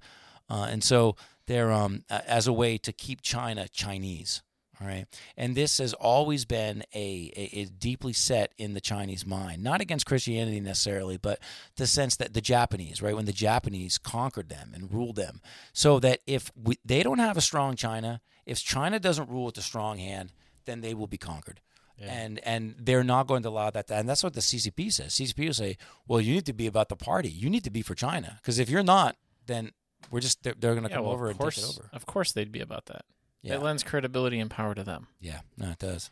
[0.50, 1.16] Uh, and so,
[1.48, 4.42] they're um, as a way to keep China Chinese.
[4.82, 5.06] All right,
[5.36, 9.82] and this has always been a, a, a deeply set in the Chinese mind, not
[9.82, 11.40] against Christianity necessarily, but
[11.76, 15.42] the sense that the Japanese, right, when the Japanese conquered them and ruled them,
[15.74, 19.58] so that if we, they don't have a strong China, if China doesn't rule with
[19.58, 20.32] a strong hand,
[20.66, 21.60] then they will be conquered.
[21.98, 22.14] Yeah.
[22.14, 23.92] And and they're not going to allow that.
[23.92, 25.14] And that's what the CCP says.
[25.14, 25.78] CCP will say,
[26.08, 27.30] well, you need to be about the party.
[27.30, 28.38] You need to be for China.
[28.42, 29.18] Because if you're not,
[29.48, 29.72] then
[30.10, 31.78] we're just they're, they're going to yeah, come well, over of and course, take it
[31.78, 31.90] over.
[31.92, 33.04] Of course, they'd be about that.
[33.42, 35.08] Yeah, It lends credibility and power to them.
[35.22, 36.12] yeah, no, it does.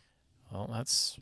[0.52, 1.18] Well, that's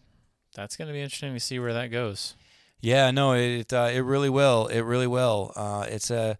[0.54, 2.34] that's going to be interesting to see where that goes.
[2.80, 4.66] Yeah, no, it uh, it really will.
[4.68, 5.52] It really will.
[5.56, 6.38] Uh, it's a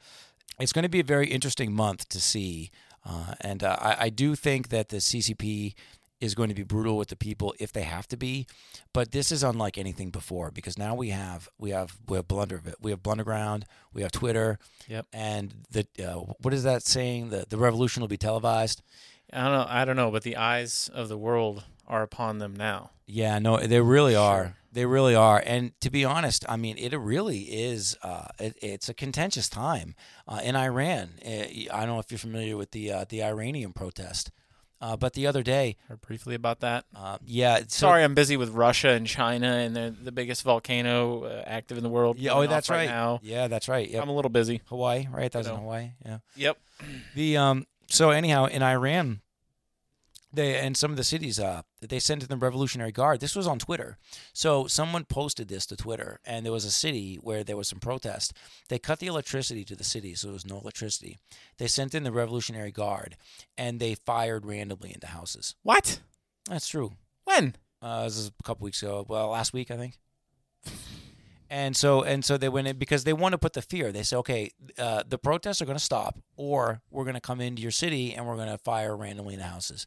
[0.61, 2.71] it's going to be a very interesting month to see,
[3.05, 5.75] uh, and uh, I, I do think that the CCP
[6.21, 8.47] is going to be brutal with the people if they have to be,
[8.95, 12.62] but this is unlike anything before because now we have we have we have blunder
[12.81, 14.59] we have Blunderground, we have Twitter,
[14.89, 15.07] Yep.
[15.12, 17.31] and the uh, what is that saying?
[17.31, 18.81] The the revolution will be televised.
[19.33, 19.66] I don't know.
[19.68, 22.91] I don't know, but the eyes of the world are upon them now.
[23.07, 24.57] Yeah, no, they really are.
[24.72, 25.43] They really are.
[25.47, 27.97] And to be honest, I mean, it really is.
[28.03, 29.95] Uh, it, it's a contentious time
[30.29, 31.11] uh, in Iran.
[31.24, 34.31] Uh, I don't know if you're familiar with the uh, the Iranian protest,
[34.81, 36.85] uh, but the other day, Heard briefly about that.
[36.95, 37.59] uh, yeah.
[37.61, 41.79] So, Sorry, I'm busy with Russia and China, and they're the biggest volcano uh, active
[41.79, 42.18] in the world.
[42.18, 42.89] Yeah, oh, that's off right.
[42.89, 43.20] Now.
[43.22, 43.89] Yeah, that's right.
[43.89, 44.03] Yep.
[44.03, 44.61] I'm a little busy.
[44.66, 45.31] Hawaii, right?
[45.33, 45.57] That was in.
[45.57, 45.93] Hawaii.
[46.05, 46.18] Yeah.
[46.35, 46.59] Yep.
[47.14, 47.66] The um.
[47.89, 49.20] So anyhow, in Iran,
[50.32, 53.20] they and some of the cities uh they sent in the Revolutionary Guard.
[53.20, 53.97] This was on Twitter.
[54.32, 57.80] So someone posted this to Twitter, and there was a city where there was some
[57.80, 58.32] protest.
[58.68, 61.18] They cut the electricity to the city, so there was no electricity.
[61.59, 63.16] They sent in the Revolutionary Guard,
[63.57, 65.55] and they fired randomly into houses.
[65.62, 66.01] What?
[66.49, 66.93] That's true.
[67.24, 67.57] When?
[67.80, 69.07] Uh, this is a couple weeks ago.
[69.09, 69.99] Well, last week I think.
[71.49, 73.92] And so and so they went in because they want to put the fear.
[73.92, 77.40] They say, okay, uh, the protests are going to stop, or we're going to come
[77.40, 79.86] into your city and we're going to fire randomly in houses.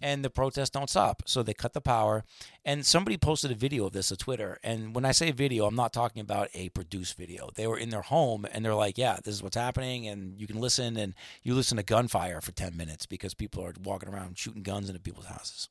[0.00, 2.22] And the protests don't stop, so they cut the power.
[2.64, 4.58] And somebody posted a video of this on Twitter.
[4.62, 7.50] And when I say video, I'm not talking about a produced video.
[7.56, 10.46] They were in their home and they're like, yeah, this is what's happening, and you
[10.46, 14.38] can listen and you listen to gunfire for 10 minutes because people are walking around
[14.38, 15.68] shooting guns into people's houses.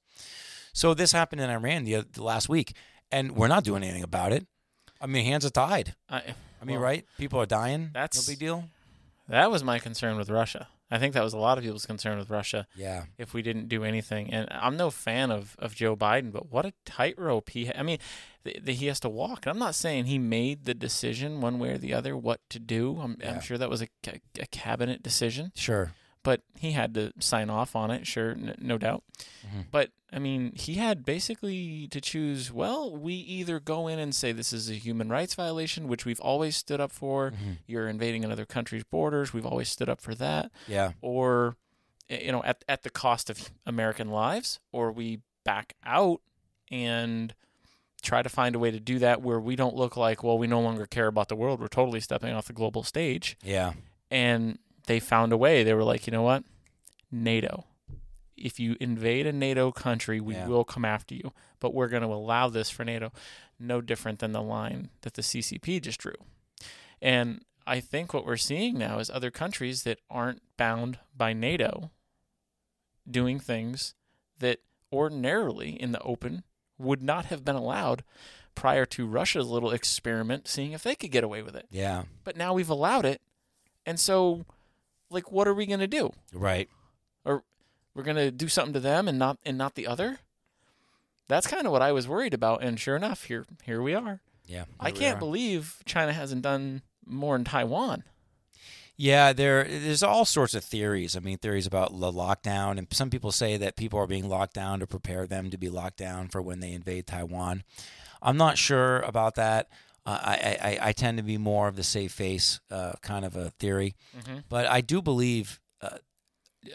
[0.74, 2.76] So this happened in Iran the, the last week,
[3.10, 4.46] and we're not doing anything about it.
[5.02, 5.96] I mean, hands are tied.
[6.10, 6.18] I,
[6.62, 7.06] I mean, well, right?
[7.18, 7.92] People are dying.
[7.94, 8.70] that's- no big deal.
[9.30, 10.70] That was my concern with Russia.
[10.90, 13.68] I think that was a lot of people's concern with Russia Yeah, if we didn't
[13.68, 14.32] do anything.
[14.34, 17.66] And I'm no fan of, of Joe Biden, but what a tightrope he.
[17.66, 17.98] Ha- I mean,
[18.46, 19.46] th- th- he has to walk.
[19.46, 22.58] And I'm not saying he made the decision one way or the other what to
[22.60, 23.00] do.
[23.02, 23.34] I'm, Yeah.
[23.34, 25.92] I'm sure that was a, ca- a cabinet decision, sure.
[26.28, 28.06] But he had to sign off on it.
[28.06, 29.04] Sure, n- no doubt.
[29.46, 29.66] Mhm.
[29.72, 32.52] But I mean, he had basically to choose.
[32.52, 36.20] Well, we either go in and say this is a human rights violation, which we've
[36.20, 37.32] always stood up for.
[37.32, 37.58] Mhm.
[37.66, 39.32] You're invading another country's borders.
[39.34, 41.56] We've always stood up for that Yeah, or
[42.10, 46.20] you know at at the cost of American lives, or we back out
[46.70, 47.34] and
[48.02, 50.48] try to find a way to do that where we don't look like well we
[50.48, 51.60] no longer care about the world.
[51.60, 53.38] We're totally stepping off the global stage.
[53.44, 53.74] yeah,
[54.12, 55.64] And they found a way.
[55.64, 56.44] They were like, you know what,
[57.12, 57.66] NATO.
[58.36, 60.48] If you invade a NATO country, we Yeah.
[60.48, 61.32] will come after you.
[61.60, 63.12] But we're going to allow this for NATO.
[63.60, 66.14] No different than the line that the CCP just drew.
[67.02, 71.92] And I think what we're seeing now is other countries that aren't bound by NATO
[73.10, 73.94] doing things
[74.40, 74.60] that
[74.92, 76.44] ordinarily in the open
[76.78, 78.04] would not have been allowed
[78.56, 81.68] prior to Russia's little experiment, seeing if they could get away with it.
[81.72, 82.04] Yeah.
[82.24, 83.22] But now we've allowed it,
[83.86, 84.46] and so,
[85.10, 86.12] like, what are we going to do?
[86.34, 86.70] Right.
[87.26, 87.44] Or
[87.96, 90.20] we're going to do something to them and not and not the other?
[91.28, 94.22] That's kind of what I was worried about, and sure enough, here here we are.
[94.46, 94.66] Yeah.
[94.80, 95.20] I can't are.
[95.20, 98.04] believe China hasn't done more in Taiwan.
[98.96, 101.16] Yeah, there there's all sorts of theories.
[101.16, 104.54] I mean, theories about the lockdown, and some people say that people are being locked
[104.54, 107.64] down to prepare them to be locked down for when they invade Taiwan.
[108.22, 109.70] I'm not sure about that.
[110.08, 113.36] Uh, I, I I tend to be more of the safe face uh, kind of
[113.36, 114.44] a theory, Mhm.
[114.48, 115.98] but I do believe uh,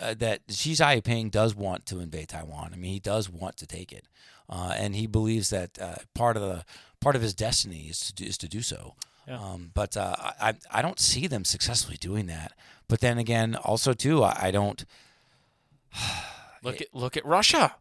[0.01, 2.72] uh, that Xi Jinping does want to invade Taiwan.
[2.74, 4.05] I mean, he does want to take it,
[4.51, 6.64] uh, and he believes that uh, part of the
[7.01, 8.97] part of his destiny is to do, is to do so.
[9.26, 9.39] Yeah.
[9.41, 12.53] Um, but uh, I I don't see them successfully doing that.
[12.89, 14.85] But then again, also too, I, I don't.
[16.62, 17.74] Look at look at Russia.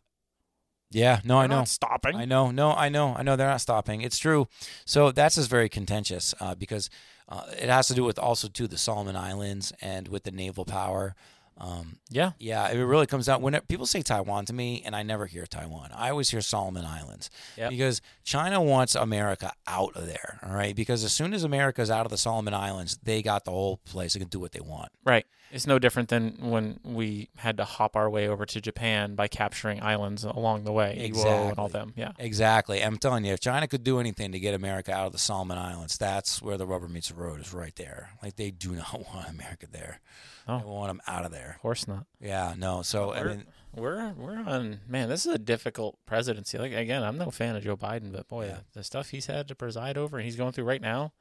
[0.92, 1.56] Yeah, no, I They're know.
[1.58, 2.16] not stopping.
[2.16, 3.36] I know, no, I know, I know.
[3.36, 4.02] They're not stopping.
[4.02, 4.48] It's true.
[4.86, 6.90] So that's just very contentious uh, because
[7.30, 10.66] uh, it has to do with also too the Solomon Islands and with the naval
[10.66, 11.16] power.
[11.58, 14.96] Um, yeah, yeah, it really comes down when it, people say Taiwan to me, and
[14.96, 15.92] I never hear Taiwan.
[15.96, 17.70] I always hear Solomon Islands Yep.
[17.70, 20.40] because China wants America out of there.
[20.44, 23.52] All right, because as soon as America's out of the Solomon Islands, they got the
[23.52, 24.14] whole place.
[24.14, 24.90] They can do what they want.
[25.06, 25.26] right.
[25.52, 29.28] It's no different than when we had to hop our way over to Japan by
[29.28, 31.70] capturing islands along the way, Iwo and all Exactly.
[31.72, 31.94] them.
[31.96, 32.82] Yeah, Exactly.
[32.84, 35.58] I'm telling you, if China could do anything to get America out of the Solomon
[35.58, 37.40] Islands, that's where the rubber meets the road.
[37.42, 38.12] Is right there.
[38.24, 40.00] Like they do not want America there.
[40.48, 40.60] Oh.
[40.60, 41.52] They want them out of there.
[41.56, 42.06] of course not.
[42.20, 42.54] Yeah.
[42.58, 42.82] No.
[42.82, 43.46] So I We're- mean,
[43.76, 45.08] We're we're on man.
[45.10, 46.58] This is a difficult presidency.
[46.58, 48.58] Like again, I'm no fan of Joe Biden, but boy, Yeah.
[48.74, 51.14] the stuff he's had to preside over and he's going through right now.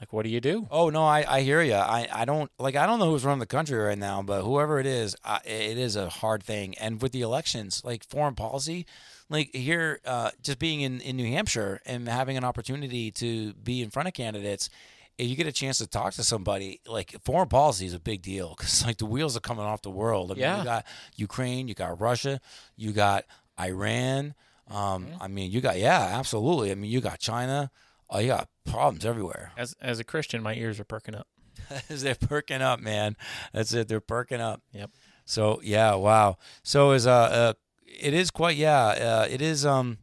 [0.00, 0.68] Like, what do you do?
[0.70, 1.74] oh no, I, I hear you.
[1.74, 4.78] I, I don't like I don't know who's running the country right now, but whoever
[4.78, 6.76] it is, I, it is a hard thing.
[6.78, 8.86] And with the elections, like foreign policy,
[9.28, 13.82] like here, uh, just being in in New Hampshire and having an opportunity to be
[13.82, 14.70] in front of candidates.
[15.18, 18.22] If you get a chance to talk to somebody, like foreign policy is a big
[18.22, 20.30] deal because like the wheels are coming off the world.
[20.30, 20.58] I mean, Yeah.
[20.58, 20.86] you got
[21.16, 22.40] Ukraine, you got Russia,
[22.76, 23.24] you got
[23.58, 24.34] Iran.
[24.70, 26.70] Um, I mean, you got yeah, absolutely.
[26.70, 27.72] I mean, you got China.
[28.10, 29.52] Oh, you got problems everywhere.
[29.56, 31.28] As as a Christian, my ears are perking up.
[31.88, 33.16] They're perking up, man.
[33.52, 33.88] That's it.
[33.88, 34.62] They're perking up.
[34.72, 34.90] Yep.
[35.24, 36.38] So yeah, wow.
[36.62, 37.52] So is uh, uh
[37.86, 38.86] it is quite yeah.
[38.86, 39.98] Uh, it is um,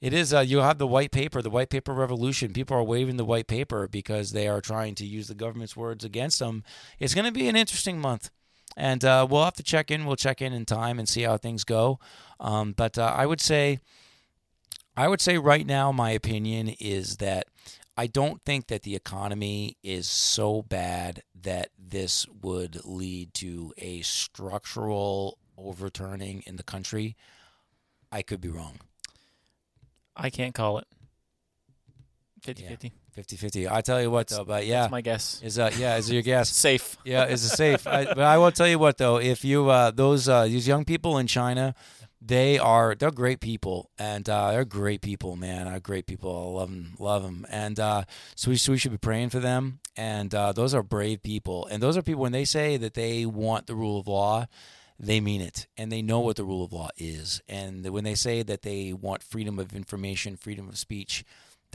[0.00, 2.52] it is uh, you have the white paper, the white paper revolution.
[2.52, 6.04] People are waving the white paper because they are trying to use the government's words
[6.04, 6.62] against them.
[6.98, 8.30] It's going to be an interesting month,
[8.76, 10.04] and uh, we'll have to check in.
[10.04, 11.98] We'll check in in time and see how things go.
[12.38, 13.78] Um, but uh, I would say,
[14.96, 17.46] I would say right now, my opinion is that
[17.96, 24.02] I don't think that the economy is so bad that this would lead to a
[24.02, 27.16] structural overturning in the country.
[28.12, 28.80] I could be wrong.
[30.16, 30.86] I can't call it.
[32.42, 32.68] 50 Yeah.
[32.70, 32.92] 50.
[33.16, 33.70] 50-50.
[33.72, 34.82] I tell you what though, but yeah.
[34.82, 35.40] That's my guess.
[35.42, 36.50] Is uh yeah, is it your guess?
[36.50, 36.98] Safe.
[37.04, 37.86] Yeah, is it safe?
[37.86, 40.84] I, but I will tell you what though, if you uh those uh these young
[40.84, 41.74] people in China,
[42.20, 45.66] they are they're great people and uh they're great people, man.
[45.66, 46.30] They're great people.
[46.30, 47.46] I love them, love them.
[47.50, 48.04] And uh
[48.34, 51.66] so we, so we should be praying for them and uh those are brave people.
[51.66, 54.46] And those are people when they say that they want the rule of law,
[54.98, 57.42] they mean it and they know what the rule of law is.
[57.48, 61.24] And when they say that they want freedom of information, freedom of speech,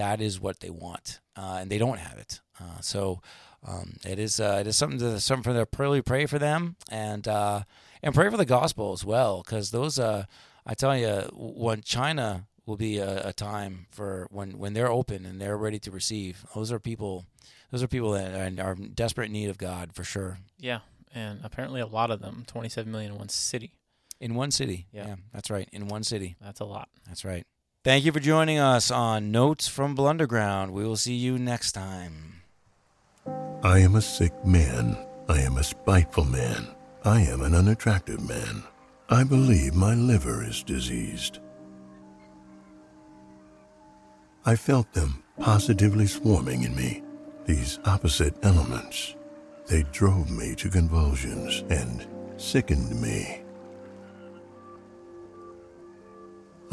[0.01, 2.41] that is what they want, uh, and they don't have it.
[2.59, 3.21] Uh, so
[3.67, 5.67] um, it is uh, it is something to something for them.
[5.77, 7.61] Really pray for them and uh,
[8.01, 10.25] and pray for the gospel as well, because those uh,
[10.65, 15.25] I tell you, when China will be a, a time for when when they're open
[15.25, 16.45] and they're ready to receive.
[16.55, 17.25] Those are people.
[17.71, 20.39] Those are people that are, are in desperate need of God for sure.
[20.59, 20.79] Yeah.
[21.13, 23.73] And apparently a lot of them, 27 million in one city.
[24.19, 24.87] In one city.
[24.91, 25.15] Yeah.
[25.33, 25.69] that's right.
[25.71, 26.35] In one city.
[26.41, 26.89] That's a lot.
[27.07, 27.45] That's right.
[27.83, 30.69] Thank you for joining us on Notes from Blunderground.
[30.69, 32.43] We will see you next time.
[33.63, 34.95] I am a sick man.
[35.27, 36.67] I am a spiteful man.
[37.03, 38.63] I am an unattractive man.
[39.09, 41.39] I believe my liver is diseased.
[44.45, 47.01] I felt them positively swarming in me,
[47.47, 49.15] these opposite elements.
[49.65, 52.05] They drove me to convulsions and
[52.37, 53.41] sickened me.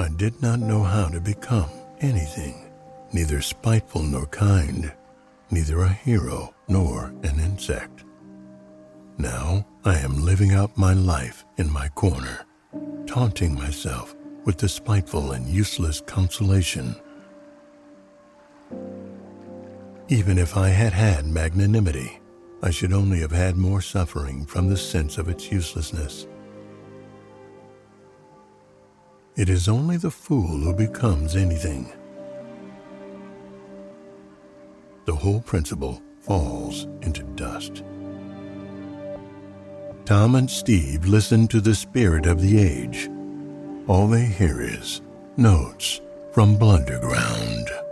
[0.00, 1.68] I did not know how to become
[2.00, 2.70] anything,
[3.12, 4.92] neither spiteful nor kind,
[5.50, 8.04] neither a hero nor an insect.
[9.18, 12.46] Now I am living out my life in my corner,
[13.06, 16.94] taunting myself with the spiteful and useless consolation.
[20.08, 22.20] Even if I had had magnanimity,
[22.62, 26.28] I should only have had more suffering from the sense of its uselessness.
[29.38, 31.92] It is only the fool who becomes anything.
[35.04, 37.84] The whole principle falls into dust.
[40.04, 43.08] Tom and Steve listen to the spirit of the age.
[43.86, 45.02] All they hear is
[45.36, 46.00] notes
[46.32, 47.87] from Blunderground.